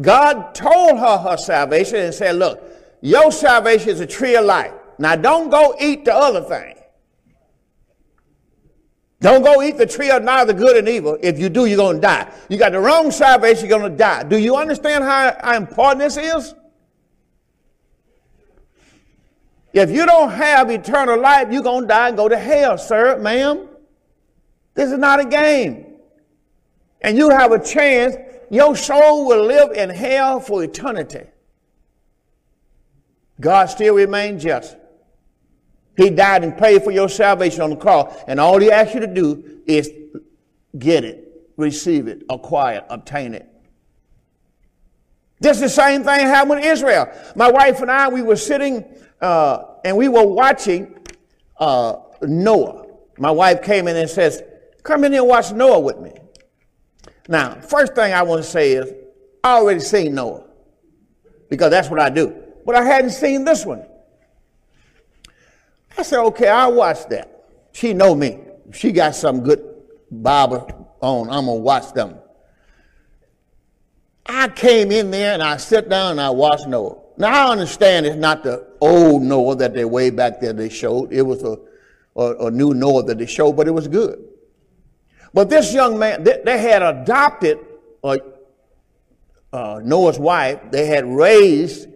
[0.00, 2.62] God told her her salvation and said, look,
[3.02, 4.72] your salvation is a tree of life.
[4.98, 6.76] Now don't go eat the other thing.
[9.20, 11.16] Don't go eat the tree of neither good and evil.
[11.22, 12.32] If you do, you're going to die.
[12.48, 14.24] You got the wrong salvation, you're going to die.
[14.24, 16.54] Do you understand how, how important this is?
[19.72, 23.18] If you don't have eternal life, you're going to die and go to hell, sir,
[23.18, 23.68] ma'am.
[24.74, 25.86] This is not a game.
[27.00, 28.16] And you have a chance,
[28.50, 31.24] your soul will live in hell for eternity.
[33.40, 34.76] God still remains just.
[35.96, 38.14] He died and paid for your salvation on the cross.
[38.28, 39.90] And all he asks you to do is
[40.78, 43.48] get it, receive it, acquire it, obtain it.
[45.40, 47.10] This is the same thing happened with Israel.
[47.34, 48.84] My wife and I, we were sitting
[49.22, 50.98] uh, and we were watching
[51.58, 52.86] uh, Noah.
[53.18, 54.42] My wife came in and says,
[54.82, 56.12] Come in here and watch Noah with me.
[57.28, 58.92] Now, first thing I want to say is,
[59.44, 60.44] I already seen Noah
[61.48, 62.34] because that's what I do.
[62.64, 63.84] But I hadn't seen this one.
[65.96, 67.44] I said, okay, I'll watch that.
[67.72, 68.40] She know me.
[68.72, 69.62] she got some good
[70.10, 72.16] Bible on, I'm to watch them.
[74.26, 77.01] I came in there and I sit down and I watched Noah.
[77.16, 81.12] Now I understand it's not the old Noah that they way back there they showed.
[81.12, 81.58] It was a,
[82.16, 84.28] a, a new Noah that they showed, but it was good.
[85.34, 87.58] But this young man, they, they had adopted
[88.04, 88.18] uh,
[89.52, 90.60] uh, Noah's wife.
[90.70, 91.88] They had raised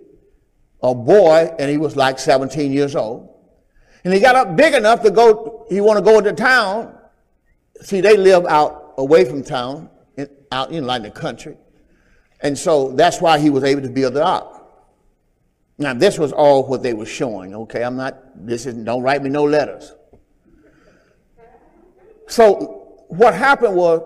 [0.83, 3.35] a boy, and he was like 17 years old.
[4.05, 6.97] And he got up big enough to go, he want to go into town.
[7.83, 9.91] See, they live out away from town,
[10.53, 11.57] out in like the country.
[12.41, 14.56] And so that's why he was able to build the ark.
[15.79, 17.85] Now, this was all what they were showing, okay?
[17.85, 18.17] I'm not,
[18.47, 19.93] this is, don't write me no letters.
[22.29, 24.03] So what happened was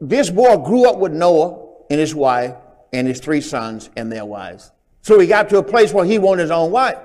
[0.00, 2.54] this boy grew up with Noah and his wife
[2.92, 4.72] and his three sons and their wives.
[5.02, 6.98] So he got to a place where he wanted his own wife.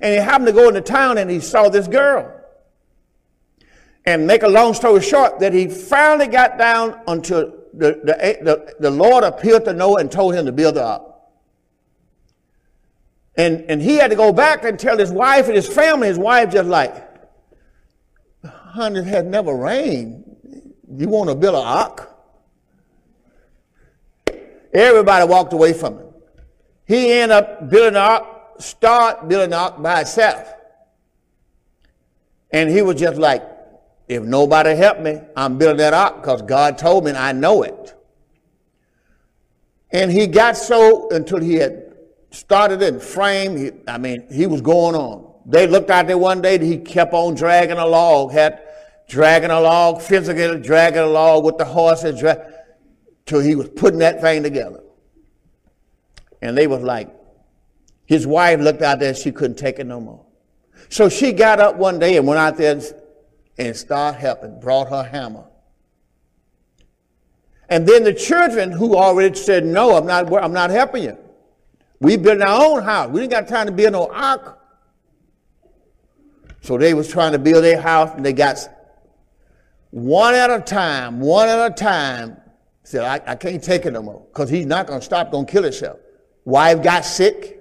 [0.00, 2.32] And he happened to go into town and he saw this girl.
[4.04, 8.74] And make a long story short, that he finally got down until the, the, the,
[8.78, 11.05] the Lord appeared to Noah and told him to build ark.
[13.36, 16.18] And, and he had to go back and tell his wife and his family, his
[16.18, 16.94] wife just like,
[18.44, 20.24] honey, it has never rained.
[20.90, 22.12] You want to build an ark?
[24.72, 26.06] Everybody walked away from him.
[26.86, 30.52] He ended up building an ark start building up by itself.
[32.50, 33.42] And he was just like,
[34.08, 37.62] if nobody help me, I'm building that up because God told me and I know
[37.62, 37.94] it.
[39.90, 41.85] And he got so until he had
[42.36, 43.56] started in frame.
[43.56, 45.32] He, I mean, he was going on.
[45.46, 48.60] They looked out there one day, he kept on dragging a log, had
[49.08, 52.52] dragging a log, physically dragging a log with the horses, dra-
[53.24, 54.82] till he was putting that thing together.
[56.42, 57.14] And they was like,
[58.04, 60.24] his wife looked out there, she couldn't take it no more.
[60.88, 62.80] So she got up one day and went out there
[63.58, 65.44] and started helping, brought her hammer.
[67.68, 71.18] And then the children who already said, no, I'm not, I'm not helping you.
[72.00, 73.10] We built our own house.
[73.10, 74.58] We didn't got time to build no ark.
[76.60, 78.58] So they was trying to build their house and they got
[79.90, 82.36] one at a time, one at a time.
[82.82, 85.46] Said, I, I can't take it no more because he's not going to stop, going
[85.46, 85.98] to kill himself.
[86.44, 87.56] Wife got sick.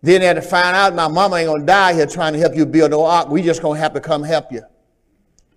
[0.00, 2.54] Then they had to find out my mama ain't gonna die here trying to help
[2.54, 3.28] you build no ark.
[3.28, 4.62] We just gonna have to come help you.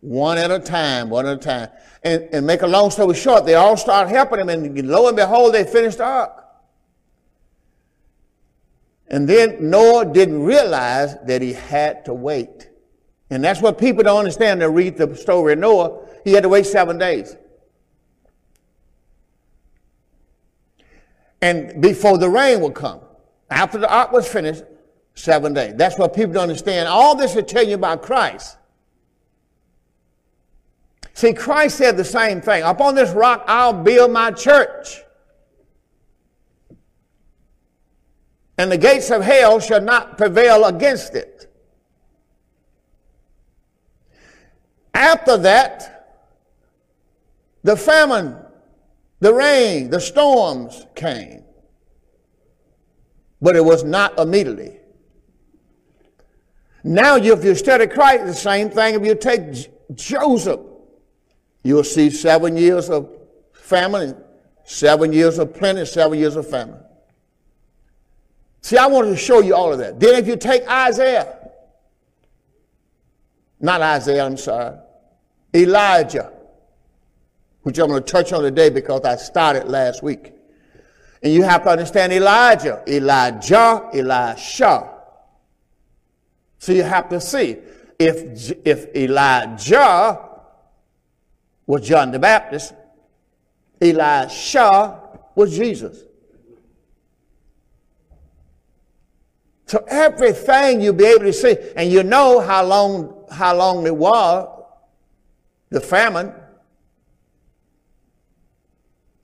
[0.02, 1.70] One at a time, one at a time.
[2.04, 5.16] And, and make a long story short, they all start helping him, and lo and
[5.16, 6.41] behold, they finished the ark.
[9.12, 12.70] And then Noah didn't realize that he had to wait.
[13.30, 14.62] And that's what people don't understand.
[14.62, 16.00] They read the story of Noah.
[16.24, 17.36] He had to wait seven days.
[21.42, 23.02] And before the rain would come.
[23.50, 24.64] After the ark was finished,
[25.14, 25.74] seven days.
[25.76, 26.88] That's what people don't understand.
[26.88, 28.58] All this is telling you about Christ.
[31.14, 32.64] See, Christ said the same thing.
[32.64, 35.02] Upon this rock I'll build my church.
[38.62, 41.52] And the gates of hell shall not prevail against it.
[44.94, 46.20] After that,
[47.64, 48.38] the famine,
[49.20, 51.44] the rain, the storms came.
[53.42, 54.78] But it was not immediately.
[56.84, 60.60] Now, if you study Christ, the same thing if you take Joseph.
[61.64, 63.10] You'll see seven years of
[63.54, 64.16] famine,
[64.66, 66.78] seven years of plenty, seven years of famine.
[68.62, 70.00] See, I wanted to show you all of that.
[70.00, 71.38] Then if you take Isaiah,
[73.60, 74.78] not Isaiah, I'm sorry,
[75.54, 76.32] Elijah,
[77.64, 80.34] which I'm going to touch on today because I started last week.
[81.24, 84.90] And you have to understand Elijah, Elijah, Elisha.
[86.58, 87.58] So you have to see
[88.00, 90.30] if, if Elijah
[91.68, 92.74] was John the Baptist,
[93.80, 95.00] Elisha
[95.36, 96.04] was Jesus.
[99.72, 103.96] So everything you'll be able to see, and you know how long how long it
[103.96, 104.66] was,
[105.70, 106.34] the famine,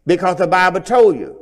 [0.05, 1.37] because the Bible told you.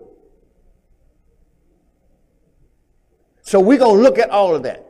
[3.43, 4.84] So we're going to look at all of that.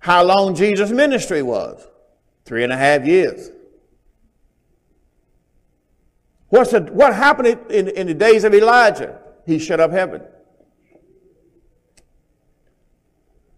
[0.00, 1.88] How long Jesus' ministry was?
[2.44, 3.50] Three and a half years.
[6.50, 9.18] What's the, what happened in, in the days of Elijah?
[9.46, 10.20] He shut up heaven.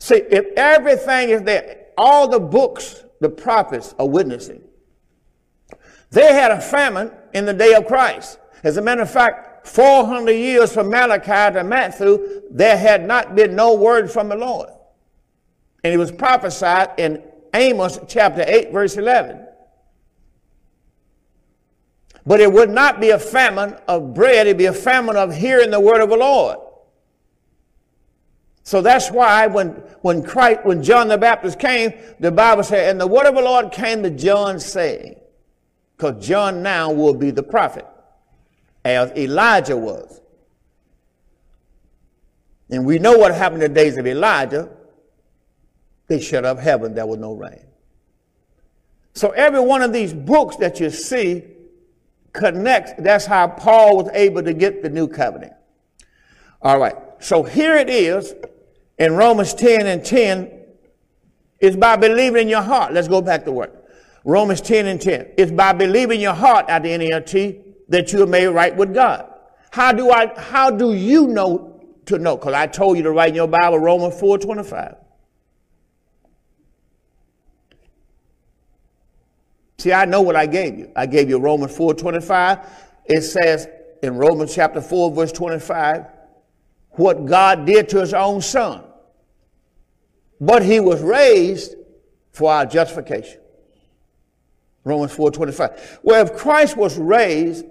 [0.01, 4.63] See, if everything is there, all the books, the prophets are witnessing.
[6.11, 8.39] They had a famine in the day of Christ.
[8.65, 13.55] As a matter of fact, 400 years from Malachi to Matthew, there had not been
[13.55, 14.71] no word from the Lord.
[15.85, 17.23] And it was prophesied in
[17.53, 19.47] Amos chapter 8, verse 11.
[22.25, 25.71] But it would not be a famine of bread, it'd be a famine of hearing
[25.71, 26.59] the word of the Lord.
[28.63, 29.69] So that's why when,
[30.03, 33.41] when Christ, when John the Baptist came, the Bible said, and the word of the
[33.41, 35.19] Lord came to John saying,
[35.97, 37.87] because John now will be the prophet,
[38.85, 40.21] as Elijah was.
[42.71, 44.71] And we know what happened in the days of Elijah.
[46.07, 47.67] They shut up heaven, there was no rain.
[49.15, 51.43] So every one of these books that you see
[52.33, 52.93] connects.
[52.99, 55.53] That's how Paul was able to get the new covenant.
[56.63, 56.97] All right.
[57.21, 58.35] So here it is
[58.99, 60.51] in Romans 10 and 10.
[61.59, 62.93] It's by believing in your heart.
[62.93, 63.85] Let's go back to work.
[64.25, 65.33] Romans 10 and 10.
[65.37, 69.31] It's by believing your heart at the NLT that you are made right with God.
[69.71, 72.37] How do I, how do you know to know?
[72.37, 74.97] Because I told you to write in your Bible Romans 4 25.
[79.79, 80.93] See, I know what I gave you.
[80.95, 82.59] I gave you Romans 4 25.
[83.07, 83.67] It says
[84.03, 86.05] in Romans chapter 4, verse 25,
[86.93, 88.85] what God did to his own son.
[90.41, 91.75] But he was raised
[92.33, 93.41] for our justification.
[94.85, 96.01] Romans 4:25.
[96.03, 97.67] Well, if Christ was raised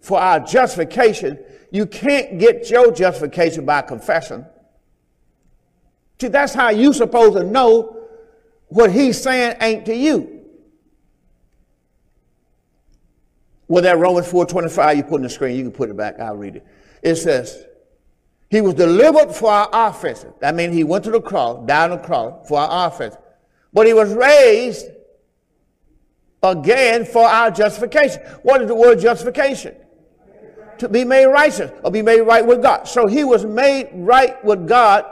[0.00, 1.38] for our justification,
[1.70, 4.44] you can't get your justification by confession.
[6.20, 7.96] See, that's how you supposed to know
[8.68, 10.40] what he's saying ain't to you.
[13.68, 16.36] Well, that Romans 4.25 you put on the screen, you can put it back, I'll
[16.36, 16.66] read it.
[17.02, 17.64] It says,
[18.50, 20.32] he was delivered for our offenses.
[20.40, 23.18] That means he went to the cross, died down the cross for our offenses.
[23.72, 24.86] But he was raised
[26.42, 28.22] again for our justification.
[28.42, 29.76] What is the word justification?
[30.78, 32.88] To be made righteous or be made right with God.
[32.88, 35.04] So he was made right with God.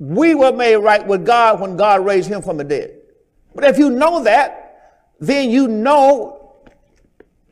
[0.00, 2.98] We were made right with God when God raised him from the dead.
[3.54, 6.40] But if you know that, then you know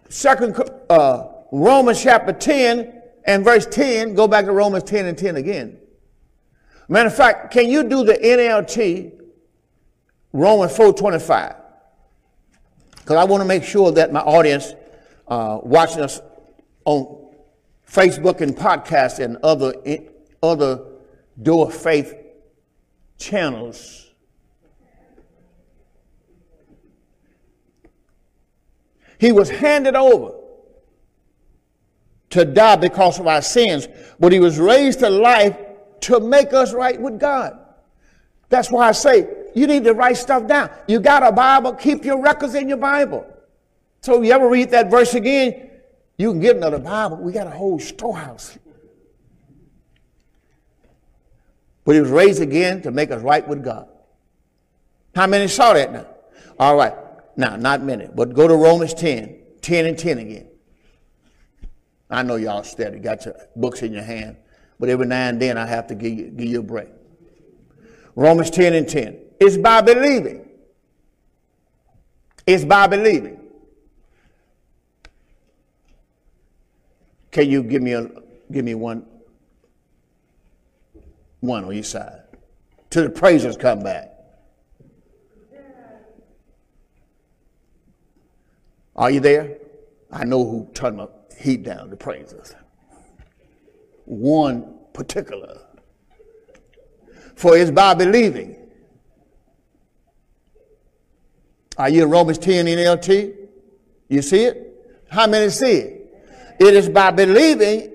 [0.08, 2.97] Second uh, Romans chapter 10
[3.28, 4.14] and verse 10.
[4.14, 5.78] Go back to Romans 10 and 10 again.
[6.88, 9.12] Matter of fact, can you do the NLT
[10.32, 11.54] Romans 4:25?
[12.96, 14.74] Because I want to make sure that my audience
[15.28, 16.20] uh, watching us
[16.84, 17.28] on
[17.86, 19.74] Facebook and podcast and other
[20.42, 20.80] other
[21.40, 22.14] door faith
[23.18, 24.08] channels
[29.18, 30.37] He was handed over
[32.30, 35.56] to die because of our sins, but he was raised to life
[36.00, 37.58] to make us right with God.
[38.48, 40.70] That's why I say you need to write stuff down.
[40.86, 43.26] You got a Bible, keep your records in your Bible.
[44.00, 45.70] So you ever read that verse again,
[46.16, 47.16] you can get another Bible.
[47.18, 48.58] We got a whole storehouse.
[51.84, 53.88] But he was raised again to make us right with God.
[55.14, 56.06] How many saw that now?
[56.58, 56.94] All right.
[57.36, 60.48] Now, not many, but go to Romans 10, 10 and 10 again.
[62.10, 64.36] I know y'all steady, got your books in your hand,
[64.80, 66.88] but every now and then I have to give you, give you a break.
[68.14, 69.18] Romans 10 and 10.
[69.40, 70.48] It's by believing.
[72.46, 73.38] It's by believing.
[77.30, 78.10] Can you give me a
[78.50, 79.06] give me one
[81.40, 82.22] one on each side?
[82.90, 84.14] Till the praisers come back.
[88.96, 89.58] Are you there?
[90.10, 92.54] I know who turned the heat down, the praisers.
[94.04, 95.60] One particular.
[97.36, 98.56] For it's by believing.
[101.76, 103.36] Are you in Romans 10 NLT?
[104.08, 105.04] You see it?
[105.10, 105.98] How many see it?
[106.58, 107.92] It is by believing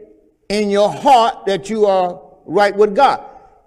[0.48, 3.26] in your heart that you are right with God.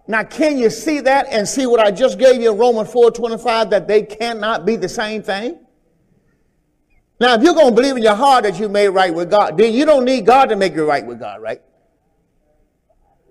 [0.09, 3.11] Now, can you see that and see what I just gave you in Romans 4
[3.11, 5.59] 25 that they cannot be the same thing?
[7.18, 9.56] Now, if you're going to believe in your heart that you made right with God,
[9.56, 11.62] then you don't need God to make you right with God, right?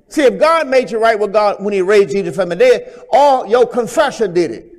[0.08, 3.04] See, if God made you right with God when he raised Jesus from the dead,
[3.12, 4.76] all your confession did it.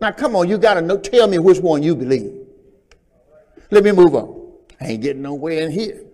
[0.00, 2.46] Now, come on, you got to tell me which one you believe.
[3.70, 4.52] Let me move on.
[4.80, 6.04] I ain't getting nowhere in here.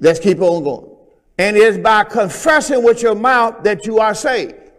[0.00, 0.96] Let's keep on going.
[1.38, 4.52] And it is by confessing with your mouth that you are saved.
[4.52, 4.70] It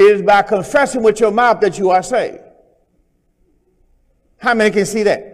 [0.00, 2.42] is by confessing with your mouth that you are saved.
[4.38, 5.26] How many can see that?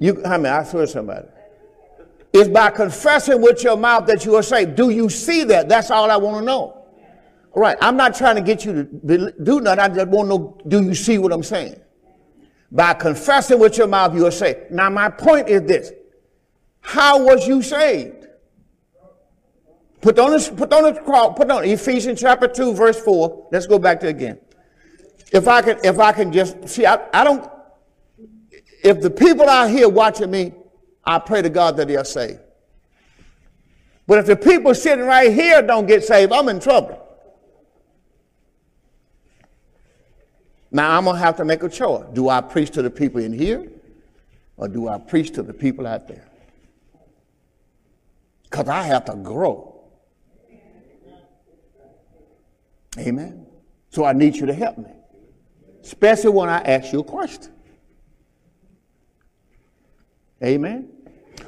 [0.00, 0.48] You, how many?
[0.48, 1.28] I swear somebody.
[2.32, 4.74] It's by confessing with your mouth that you are saved.
[4.74, 5.68] Do you see that?
[5.68, 6.84] That's all I want to know.
[7.52, 7.76] All right.
[7.80, 9.80] I'm not trying to get you to do nothing.
[9.80, 11.80] I just want to know, do you see what I'm saying?
[12.70, 14.70] By confessing with your mouth, you are saved.
[14.70, 15.92] Now, my point is this.
[16.80, 18.17] How was you saved?
[20.00, 23.48] Put on this, put on the cross, put on Ephesians chapter 2, verse 4.
[23.50, 24.38] Let's go back to again.
[25.32, 27.50] If I can, if I can just see, I, I don't,
[28.82, 30.52] if the people out here watching me,
[31.04, 32.40] I pray to God that they are saved.
[34.06, 37.04] But if the people sitting right here don't get saved, I'm in trouble.
[40.70, 42.04] Now I'm gonna have to make a choice.
[42.12, 43.68] Do I preach to the people in here,
[44.56, 46.26] or do I preach to the people out there?
[48.44, 49.67] Because I have to grow.
[52.98, 53.46] Amen.
[53.90, 54.90] So I need you to help me,
[55.82, 57.52] especially when I ask you a question.
[60.42, 60.90] Amen.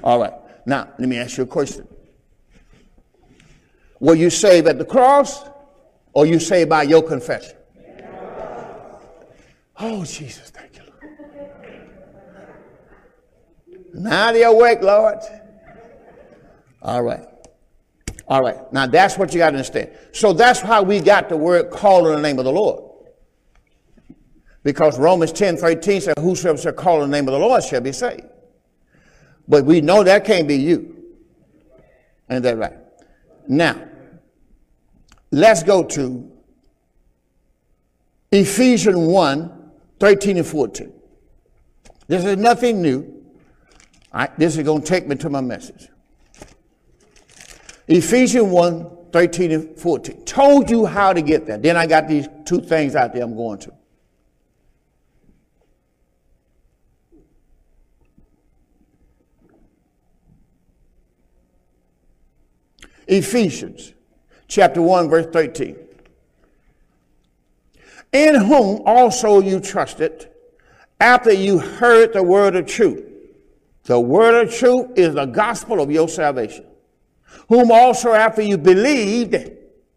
[0.03, 0.33] All right.
[0.67, 1.87] Now, let me ask you a question.
[3.99, 5.45] Were you saved at the cross
[6.13, 7.57] or you saved by your confession?
[9.79, 11.05] Oh, Jesus, thank you, Lord.
[13.95, 15.19] Now they're awake, Lord.
[16.83, 17.30] All right.
[18.31, 18.73] All right.
[18.73, 19.91] Now that's what you got to understand.
[20.13, 22.85] So that's how we got the word call in the name of the Lord.
[24.63, 27.81] Because Romans 10 13 says, Whosoever shall call in the name of the Lord shall
[27.81, 28.23] be saved.
[29.49, 30.97] But we know that can't be you.
[32.31, 32.79] Ain't that right?
[33.49, 33.83] Now,
[35.33, 36.31] let's go to
[38.31, 40.93] Ephesians 1 13 and 14.
[42.07, 43.25] This is nothing new.
[44.39, 45.89] this is going to take me to my message.
[47.91, 50.25] Ephesians 1 13 and 14.
[50.25, 51.59] Told you how to get there.
[51.59, 53.73] Then I got these two things out there I'm going to.
[63.09, 63.93] Ephesians
[64.47, 65.77] chapter 1, verse 13.
[68.13, 70.31] In whom also you trusted
[71.01, 73.05] after you heard the word of truth.
[73.83, 76.70] The word of truth is the gospel of your salvation
[77.49, 79.37] whom also after you believed,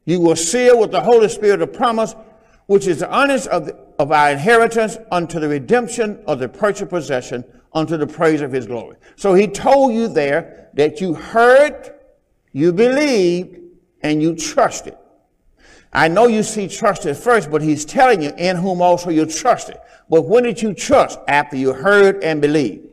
[0.06, 2.16] you were sealed with the Holy Spirit of promise,
[2.66, 6.90] which is the earnest of, the, of our inheritance unto the redemption of the purchased
[6.90, 8.98] possession unto the praise of his glory.
[9.16, 11.94] So he told you there that you heard,
[12.52, 13.60] you believed,
[14.02, 14.96] and you trusted.
[15.94, 19.78] I know you see trusted first, but he's telling you in whom also you trusted.
[20.10, 21.20] But when did you trust?
[21.28, 22.88] After you heard and believed.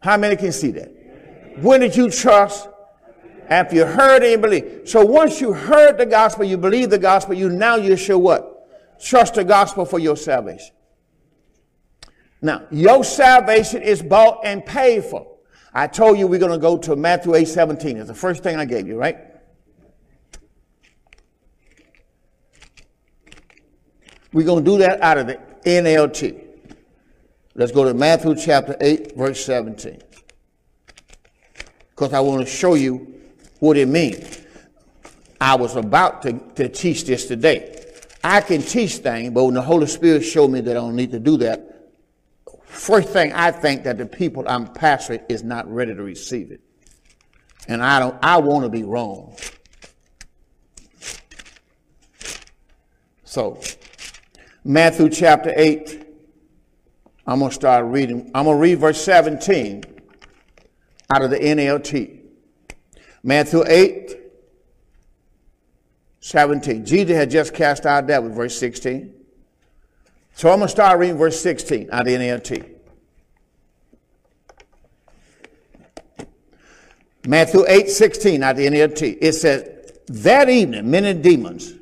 [0.00, 0.92] How many can see that?
[1.58, 2.68] When did you trust?
[3.50, 4.82] After you heard and you believe.
[4.84, 9.00] So once you heard the gospel, you believe the gospel, you now you should what?
[9.02, 10.74] Trust the gospel for your salvation.
[12.40, 15.26] Now, your salvation is bought and paid for.
[15.74, 17.96] I told you we're going to go to Matthew 8 17.
[17.96, 19.18] It's the first thing I gave you, right?
[24.32, 26.46] We're going to do that out of the NLT.
[27.56, 30.00] Let's go to Matthew chapter 8, verse 17.
[31.90, 33.19] Because I want to show you
[33.60, 34.42] what it means.
[35.40, 37.76] I was about to, to teach this today.
[38.22, 41.12] I can teach things, but when the Holy Spirit showed me that I don't need
[41.12, 41.92] to do that,
[42.66, 46.60] first thing I think that the people I'm pastoring is not ready to receive it.
[47.68, 49.36] And I don't I want to be wrong.
[53.24, 53.60] So
[54.64, 56.08] Matthew chapter 8.
[57.26, 58.30] I'm to start reading.
[58.34, 59.84] I'm to read verse 17
[61.10, 62.19] out of the NLT.
[63.22, 64.16] Matthew 8,
[66.20, 66.84] 17.
[66.84, 69.14] Jesus had just cast out devils, verse 16.
[70.34, 72.76] So I'm going to start reading verse 16 out of the NLT.
[77.26, 79.18] Matthew 8, 16 out of the NLT.
[79.20, 81.74] It says, That evening, many demons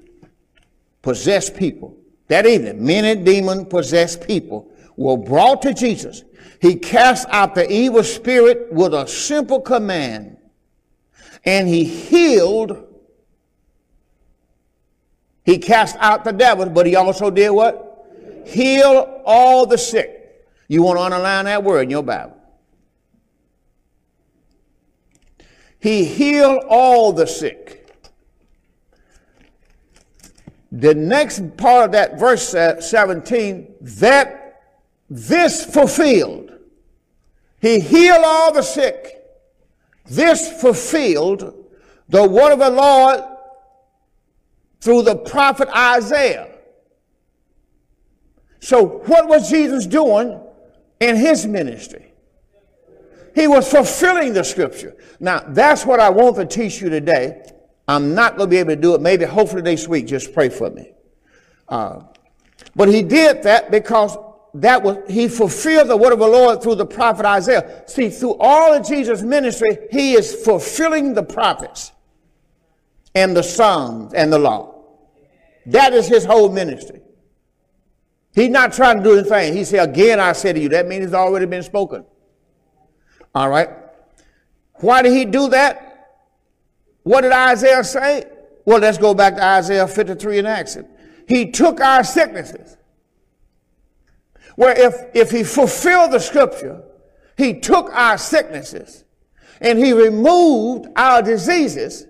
[1.03, 6.25] possessed people that evening, many demon possessed people were brought to Jesus.
[6.61, 10.37] He cast out the evil spirit with a simple command
[11.45, 12.85] and he healed.
[15.45, 18.07] He cast out the devils, but he also did what?
[18.47, 20.47] Heal all the sick.
[20.69, 22.37] You want to underline that word in your Bible.
[25.81, 27.75] He healed all the sick.
[30.71, 34.63] The next part of that verse uh, 17, that
[35.09, 36.53] this fulfilled.
[37.61, 39.18] He healed all the sick.
[40.09, 41.55] This fulfilled
[42.09, 43.21] the word of the Lord
[44.81, 46.55] through the prophet Isaiah.
[48.61, 50.41] So, what was Jesus doing
[51.01, 52.13] in his ministry?
[53.35, 54.97] He was fulfilling the scripture.
[55.21, 57.43] Now, that's what I want to teach you today.
[57.87, 59.01] I'm not going to be able to do it.
[59.01, 60.07] Maybe, hopefully, next week.
[60.07, 60.93] Just pray for me.
[61.69, 62.03] Uh,
[62.75, 64.17] but he did that because
[64.63, 67.85] that was he fulfilled the word of the Lord through the prophet Isaiah.
[67.87, 71.93] See, through all of Jesus' ministry, he is fulfilling the prophets
[73.15, 74.83] and the Psalms and the law.
[75.67, 77.03] That is his whole ministry.
[78.35, 79.55] He's not trying to do anything.
[79.55, 82.05] He said, Again, I say to you, that means it's already been spoken.
[83.35, 83.69] All right.
[84.75, 86.17] Why did he do that?
[87.03, 88.25] What did Isaiah say?
[88.65, 90.87] Well, let's go back to Isaiah 53 and it.
[91.27, 92.78] He took our sicknesses.
[94.59, 96.83] Where if, if he fulfilled the scripture,
[97.37, 99.05] he took our sicknesses
[99.61, 102.09] and he removed our diseases,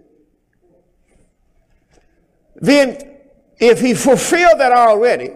[2.55, 3.19] then
[3.61, 5.31] if he fulfilled that already,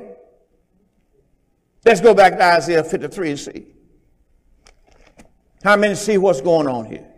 [1.85, 3.67] let's go back to Isaiah 53 and see.
[5.63, 7.11] How many see what's going on here?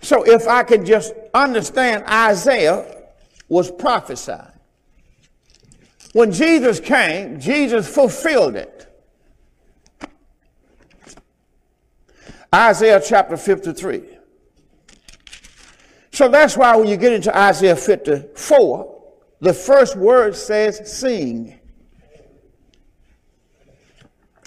[0.00, 3.04] So if I can just understand, Isaiah
[3.50, 4.49] was prophesied.
[6.12, 8.86] When Jesus came, Jesus fulfilled it.
[12.52, 14.02] Isaiah chapter 53.
[16.10, 19.02] So that's why when you get into Isaiah 54,
[19.40, 21.58] the first word says sing.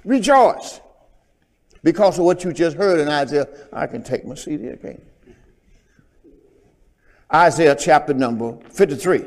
[0.03, 0.81] Rejoice.
[1.81, 5.01] Because of what you just heard in Isaiah, I can take my CD again.
[7.33, 9.23] Isaiah chapter number 53.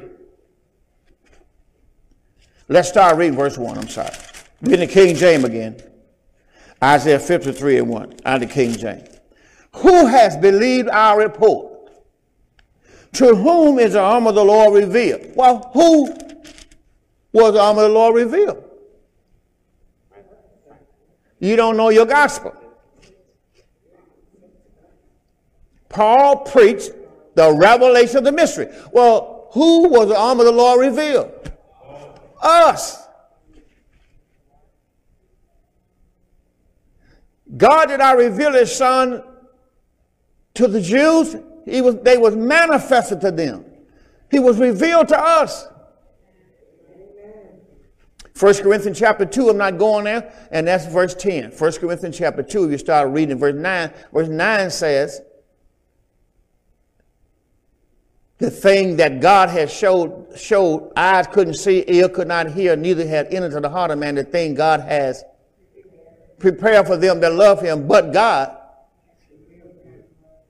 [2.68, 3.78] Let's start reading verse 1.
[3.78, 4.10] I'm sorry.
[4.60, 5.80] Reading the King James again.
[6.82, 9.08] Isaiah 53 and 1 out of the King James.
[9.76, 11.72] Who has believed our report?
[13.14, 15.32] To whom is the arm of the Lord revealed?
[15.34, 16.12] Well, who
[17.32, 18.62] was the arm of the Lord revealed?
[21.38, 22.54] You don't know your gospel.
[25.88, 26.90] Paul preached
[27.34, 28.68] the revelation of the mystery.
[28.92, 31.32] Well, who was the arm of the Lord revealed?
[32.40, 33.06] Us.
[37.56, 39.22] God did not reveal his son
[40.54, 41.36] to the Jews.
[41.64, 43.64] He was, they was manifested to them.
[44.30, 45.66] He was revealed to us.
[48.38, 51.52] 1 Corinthians chapter 2, I'm not going there, and that's verse 10.
[51.52, 55.22] 1 Corinthians chapter 2, if you start reading verse 9, verse 9 says,
[58.38, 63.06] the thing that God has showed, showed eyes couldn't see, ear could not hear, neither
[63.06, 65.24] had entered to the heart of man, the thing God has
[66.38, 68.54] prepared for them that love him, but God.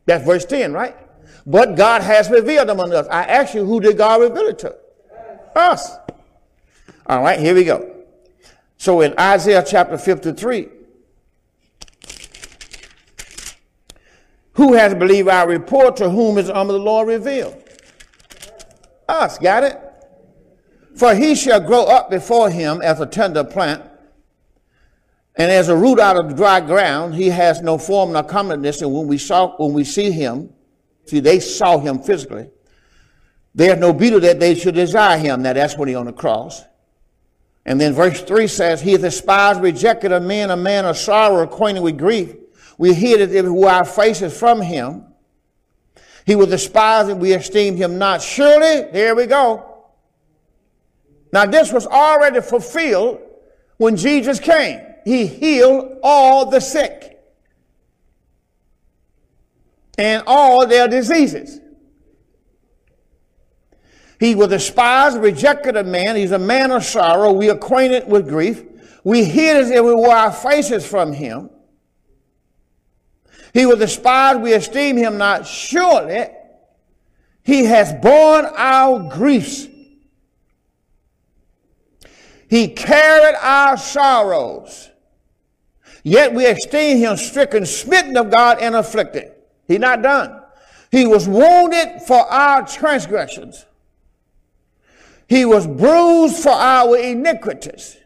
[0.05, 0.97] That's verse 10, right?
[1.47, 3.07] But God has revealed them unto us.
[3.09, 4.77] I ask you, who did God reveal it to?
[5.55, 5.97] Us.
[7.07, 8.05] All right, here we go.
[8.79, 10.69] So in Isaiah chapter 53,
[14.55, 17.63] who has believed our report to whom is the arm of the Lord revealed?
[19.09, 19.81] Us, got it?
[20.97, 23.83] For he shall grow up before him as a tender plant,
[25.37, 27.15] and as a root out of the dry ground.
[27.15, 30.53] He has no form nor comeliness, and when we saw when we see him,
[31.05, 32.49] see they saw him physically.
[33.55, 35.43] There's no beauty that they should desire him.
[35.43, 36.63] Now that's when he on the cross.
[37.65, 41.43] And then verse 3 says, He is despised, rejected of men, a man of sorrow,
[41.43, 42.35] acquainted with grief.
[42.79, 45.06] We hid it who our faces from him.
[46.27, 48.21] He was despised and we esteemed him not.
[48.21, 49.85] Surely, here we go.
[51.33, 53.21] Now, this was already fulfilled
[53.77, 54.81] when Jesus came.
[55.05, 57.19] He healed all the sick
[59.97, 61.61] and all their diseases.
[64.19, 66.17] He was despised, rejected of man.
[66.17, 67.33] He's a man of sorrow.
[67.33, 68.65] We acquainted with grief.
[69.05, 71.51] We hid as if we wore our faces from him.
[73.53, 74.41] He was despised.
[74.41, 75.47] We esteem him not.
[75.47, 76.27] Surely
[77.43, 79.69] he has borne our griefs.
[82.49, 84.91] He carried our sorrows.
[86.03, 89.33] Yet we esteem him stricken, smitten of God, and afflicted.
[89.67, 90.43] He not done.
[90.91, 93.65] He was wounded for our transgressions.
[95.29, 97.97] He was bruised for our iniquities.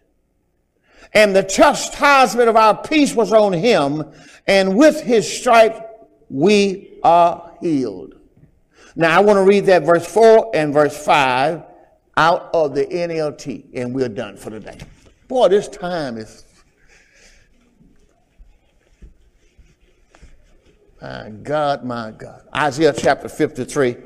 [1.13, 4.05] And the chastisement of our peace was on him,
[4.51, 5.81] and with his stripes
[6.29, 8.17] we are healed.
[8.97, 11.63] Now I want to read that verse 4 and verse 5
[12.17, 14.77] out of the NLT, and we're done for the day.
[15.29, 16.45] Boy, this time is.
[21.01, 22.43] My God, my God.
[22.55, 23.97] Isaiah chapter 53.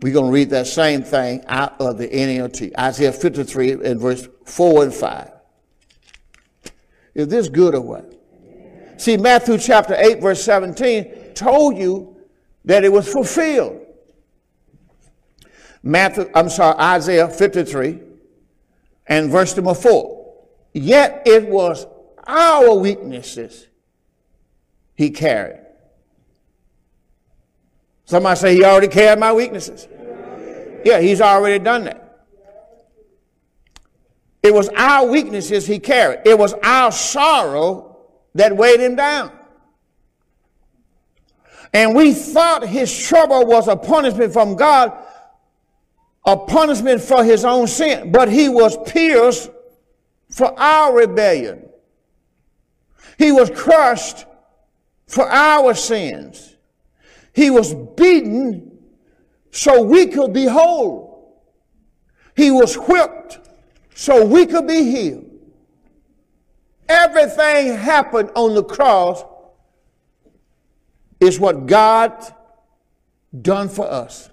[0.00, 2.78] We're going to read that same thing out of the NLT.
[2.78, 5.32] Isaiah 53 and verse 4 and 5.
[7.14, 8.19] Is this good or what?
[9.00, 12.18] See, Matthew chapter 8, verse 17 told you
[12.66, 13.80] that it was fulfilled.
[15.82, 17.98] Matthew, I'm sorry, Isaiah 53
[19.06, 20.34] and verse number 4.
[20.74, 21.86] Yet it was
[22.26, 23.68] our weaknesses
[24.94, 25.64] he carried.
[28.04, 29.88] Somebody say he already carried my weaknesses.
[30.84, 32.26] Yeah, he's already done that.
[34.42, 36.20] It was our weaknesses he carried.
[36.26, 37.89] It was our sorrow
[38.34, 39.32] that weighed him down.
[41.72, 44.92] And we thought his trouble was a punishment from God,
[46.26, 48.10] a punishment for his own sin.
[48.10, 49.50] But he was pierced
[50.30, 51.68] for our rebellion.
[53.18, 54.24] He was crushed
[55.06, 56.56] for our sins.
[57.32, 58.78] He was beaten
[59.50, 61.44] so we could be whole.
[62.36, 63.38] He was whipped
[63.94, 65.29] so we could be healed.
[66.90, 69.22] Everything happened on the cross
[71.20, 72.34] is what God
[73.40, 74.28] done for us.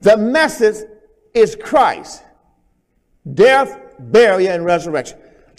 [0.00, 0.84] The message
[1.34, 2.24] is Christ.
[3.32, 5.18] Death, burial, and resurrection.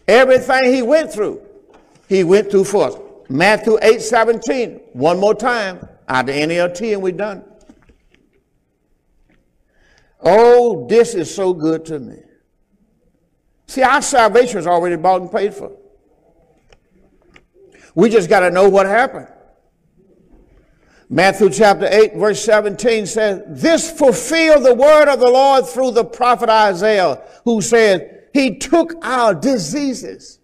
[0.09, 1.41] Everything he went through,
[2.09, 2.95] he went through for us.
[3.29, 4.81] Matthew 8, 17.
[4.91, 7.45] One more time out of NLT and we're done.
[10.19, 12.17] Oh, this is so good to me.
[13.69, 15.71] See, our salvation is already bought and paid for.
[17.93, 19.27] We just got to know what happened.
[21.07, 26.03] Matthew chapter 8, verse 17 says, This fulfilled the word of the Lord through the
[26.03, 30.39] prophet Isaiah, who said, He took our diseases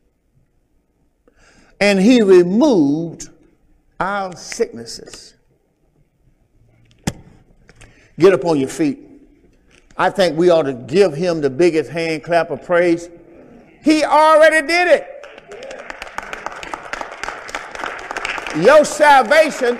[1.79, 3.29] and He removed
[3.99, 5.33] our sicknesses.
[8.19, 9.04] Get up on your feet.
[9.97, 13.09] I think we ought to give him the biggest hand clap of praise.
[13.81, 15.11] He already did it.
[18.57, 19.79] Your salvation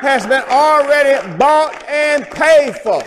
[0.00, 3.02] has been already bought and paid for.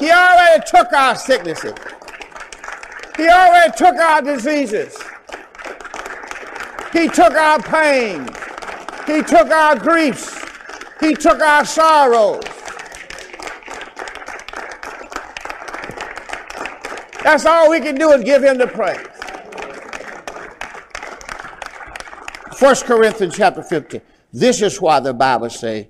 [0.00, 1.74] He already took our sicknesses.
[3.16, 4.96] He already took our diseases.
[6.92, 8.28] He took our pain.
[9.06, 10.42] He took our griefs.
[11.00, 12.49] He took our sorrows.
[17.22, 19.06] That's all we can do is give him the praise.
[22.58, 24.00] 1 Corinthians chapter 15.
[24.32, 25.88] This is why the Bible say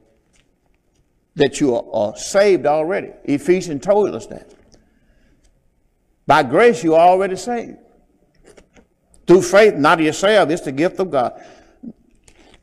[1.34, 3.10] that you are, saved already.
[3.24, 4.54] Ephesians told us that.
[6.26, 7.78] By grace you are already saved.
[9.26, 11.44] Through faith, not of yourself, it's the gift of God.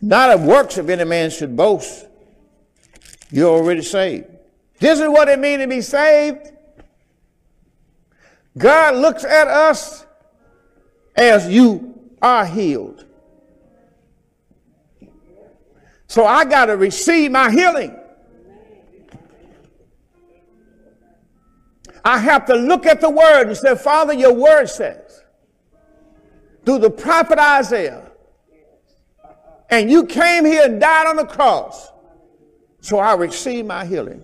[0.01, 2.05] Not of works if any man should boast.
[3.31, 4.25] You're already saved.
[4.79, 6.51] This is what it means to be saved.
[8.57, 10.05] God looks at us
[11.15, 13.05] as you are healed.
[16.07, 17.95] So I got to receive my healing.
[22.03, 25.23] I have to look at the word and say, Father, your word says,
[26.65, 28.09] through the prophet Isaiah,
[29.69, 31.91] and you came here and died on the cross,
[32.79, 34.23] so I receive my healing.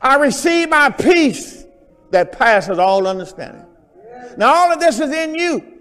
[0.00, 1.64] I receive my peace
[2.10, 3.64] that passes all understanding.
[4.36, 5.76] Now, all of this is in you.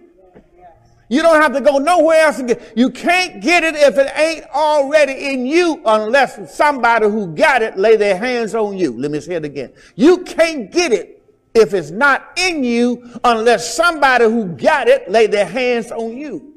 [1.08, 4.12] You don't have to go nowhere else to get You can't get it if it
[4.18, 8.98] ain't already in you unless somebody who got it lay their hands on you.
[9.00, 9.72] Let me say it again.
[9.96, 15.28] You can't get it if it's not in you unless somebody who got it lay
[15.28, 16.54] their hands on you.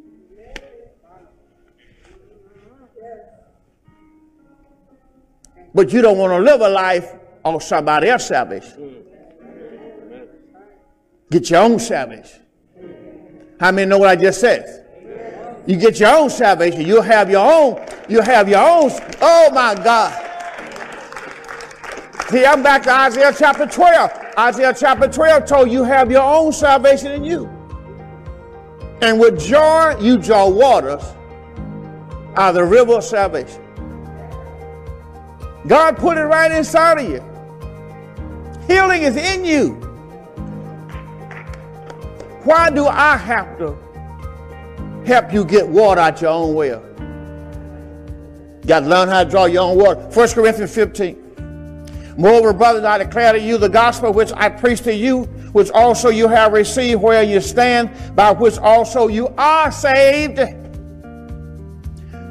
[5.74, 7.14] But you don't want to live a life
[7.54, 9.04] on somebody else's salvation.
[11.30, 12.42] Get your own salvation.
[13.60, 14.86] How many know what I just said?
[15.66, 16.86] You get your own salvation.
[16.86, 17.84] You'll have your own.
[18.08, 18.90] You'll have your own.
[19.20, 20.24] Oh my God.
[22.30, 24.10] See, I'm back to Isaiah chapter 12.
[24.38, 27.46] Isaiah chapter 12 told you have your own salvation in you.
[29.02, 31.02] And with joy, you draw waters
[32.36, 33.62] out of the river of salvation.
[35.66, 37.27] God put it right inside of you.
[38.68, 39.70] Healing is in you.
[42.44, 43.76] Why do I have to
[45.06, 46.84] help you get water out your own well?
[48.60, 50.00] You got to learn how to draw your own water.
[50.00, 52.14] 1 Corinthians 15.
[52.18, 56.10] Moreover, brothers, I declare to you the gospel which I preach to you, which also
[56.10, 60.40] you have received, where you stand, by which also you are saved.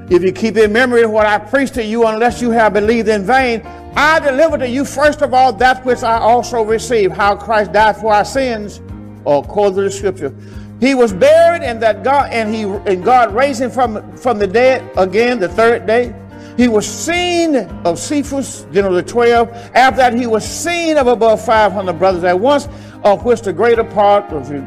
[0.09, 3.25] If you keep in memory what I preached to you, unless you have believed in
[3.25, 3.61] vain,
[3.95, 7.97] I delivered to you first of all that which I also received, how Christ died
[7.97, 8.79] for our sins
[9.25, 10.33] or according to the scripture.
[10.79, 14.47] He was buried and that God and he and God raised him from, from the
[14.47, 16.15] dead again the third day.
[16.55, 17.55] He was seen
[17.85, 19.49] of Cephas, then of the twelve.
[19.75, 22.67] After that, he was seen of above 500 brothers at once,
[23.03, 24.61] of which the greater part of you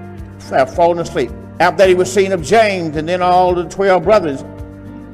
[0.50, 1.30] have fallen asleep.
[1.58, 4.44] After that, he was seen of James, and then all the 12 brothers,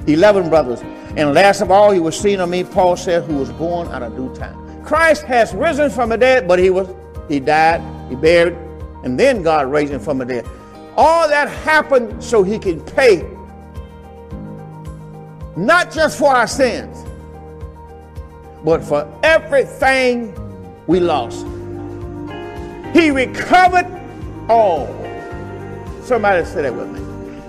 [0.07, 0.81] 11 brothers.
[1.17, 4.03] And last of all, he was seen of me, Paul said, who was born out
[4.03, 4.85] of due time.
[4.85, 6.89] Christ has risen from the dead, but he was
[7.29, 8.57] he died, he buried,
[9.03, 10.47] and then God raised him from the dead.
[10.97, 13.29] All that happened so he can pay
[15.57, 17.05] not just for our sins,
[18.63, 20.35] but for everything
[20.87, 21.47] we lost.
[22.95, 23.87] He recovered
[24.49, 24.87] all.
[26.03, 27.06] Somebody say that with me.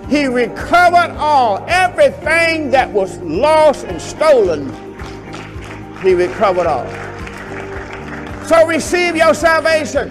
[0.08, 1.64] He recovered all.
[1.68, 4.72] Everything that was lost and stolen,
[6.02, 6.86] he recovered all.
[8.46, 10.10] So receive your salvation.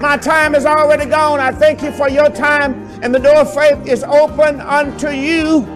[0.00, 1.38] My time is already gone.
[1.38, 5.75] I thank you for your time, and the door of faith is open unto you.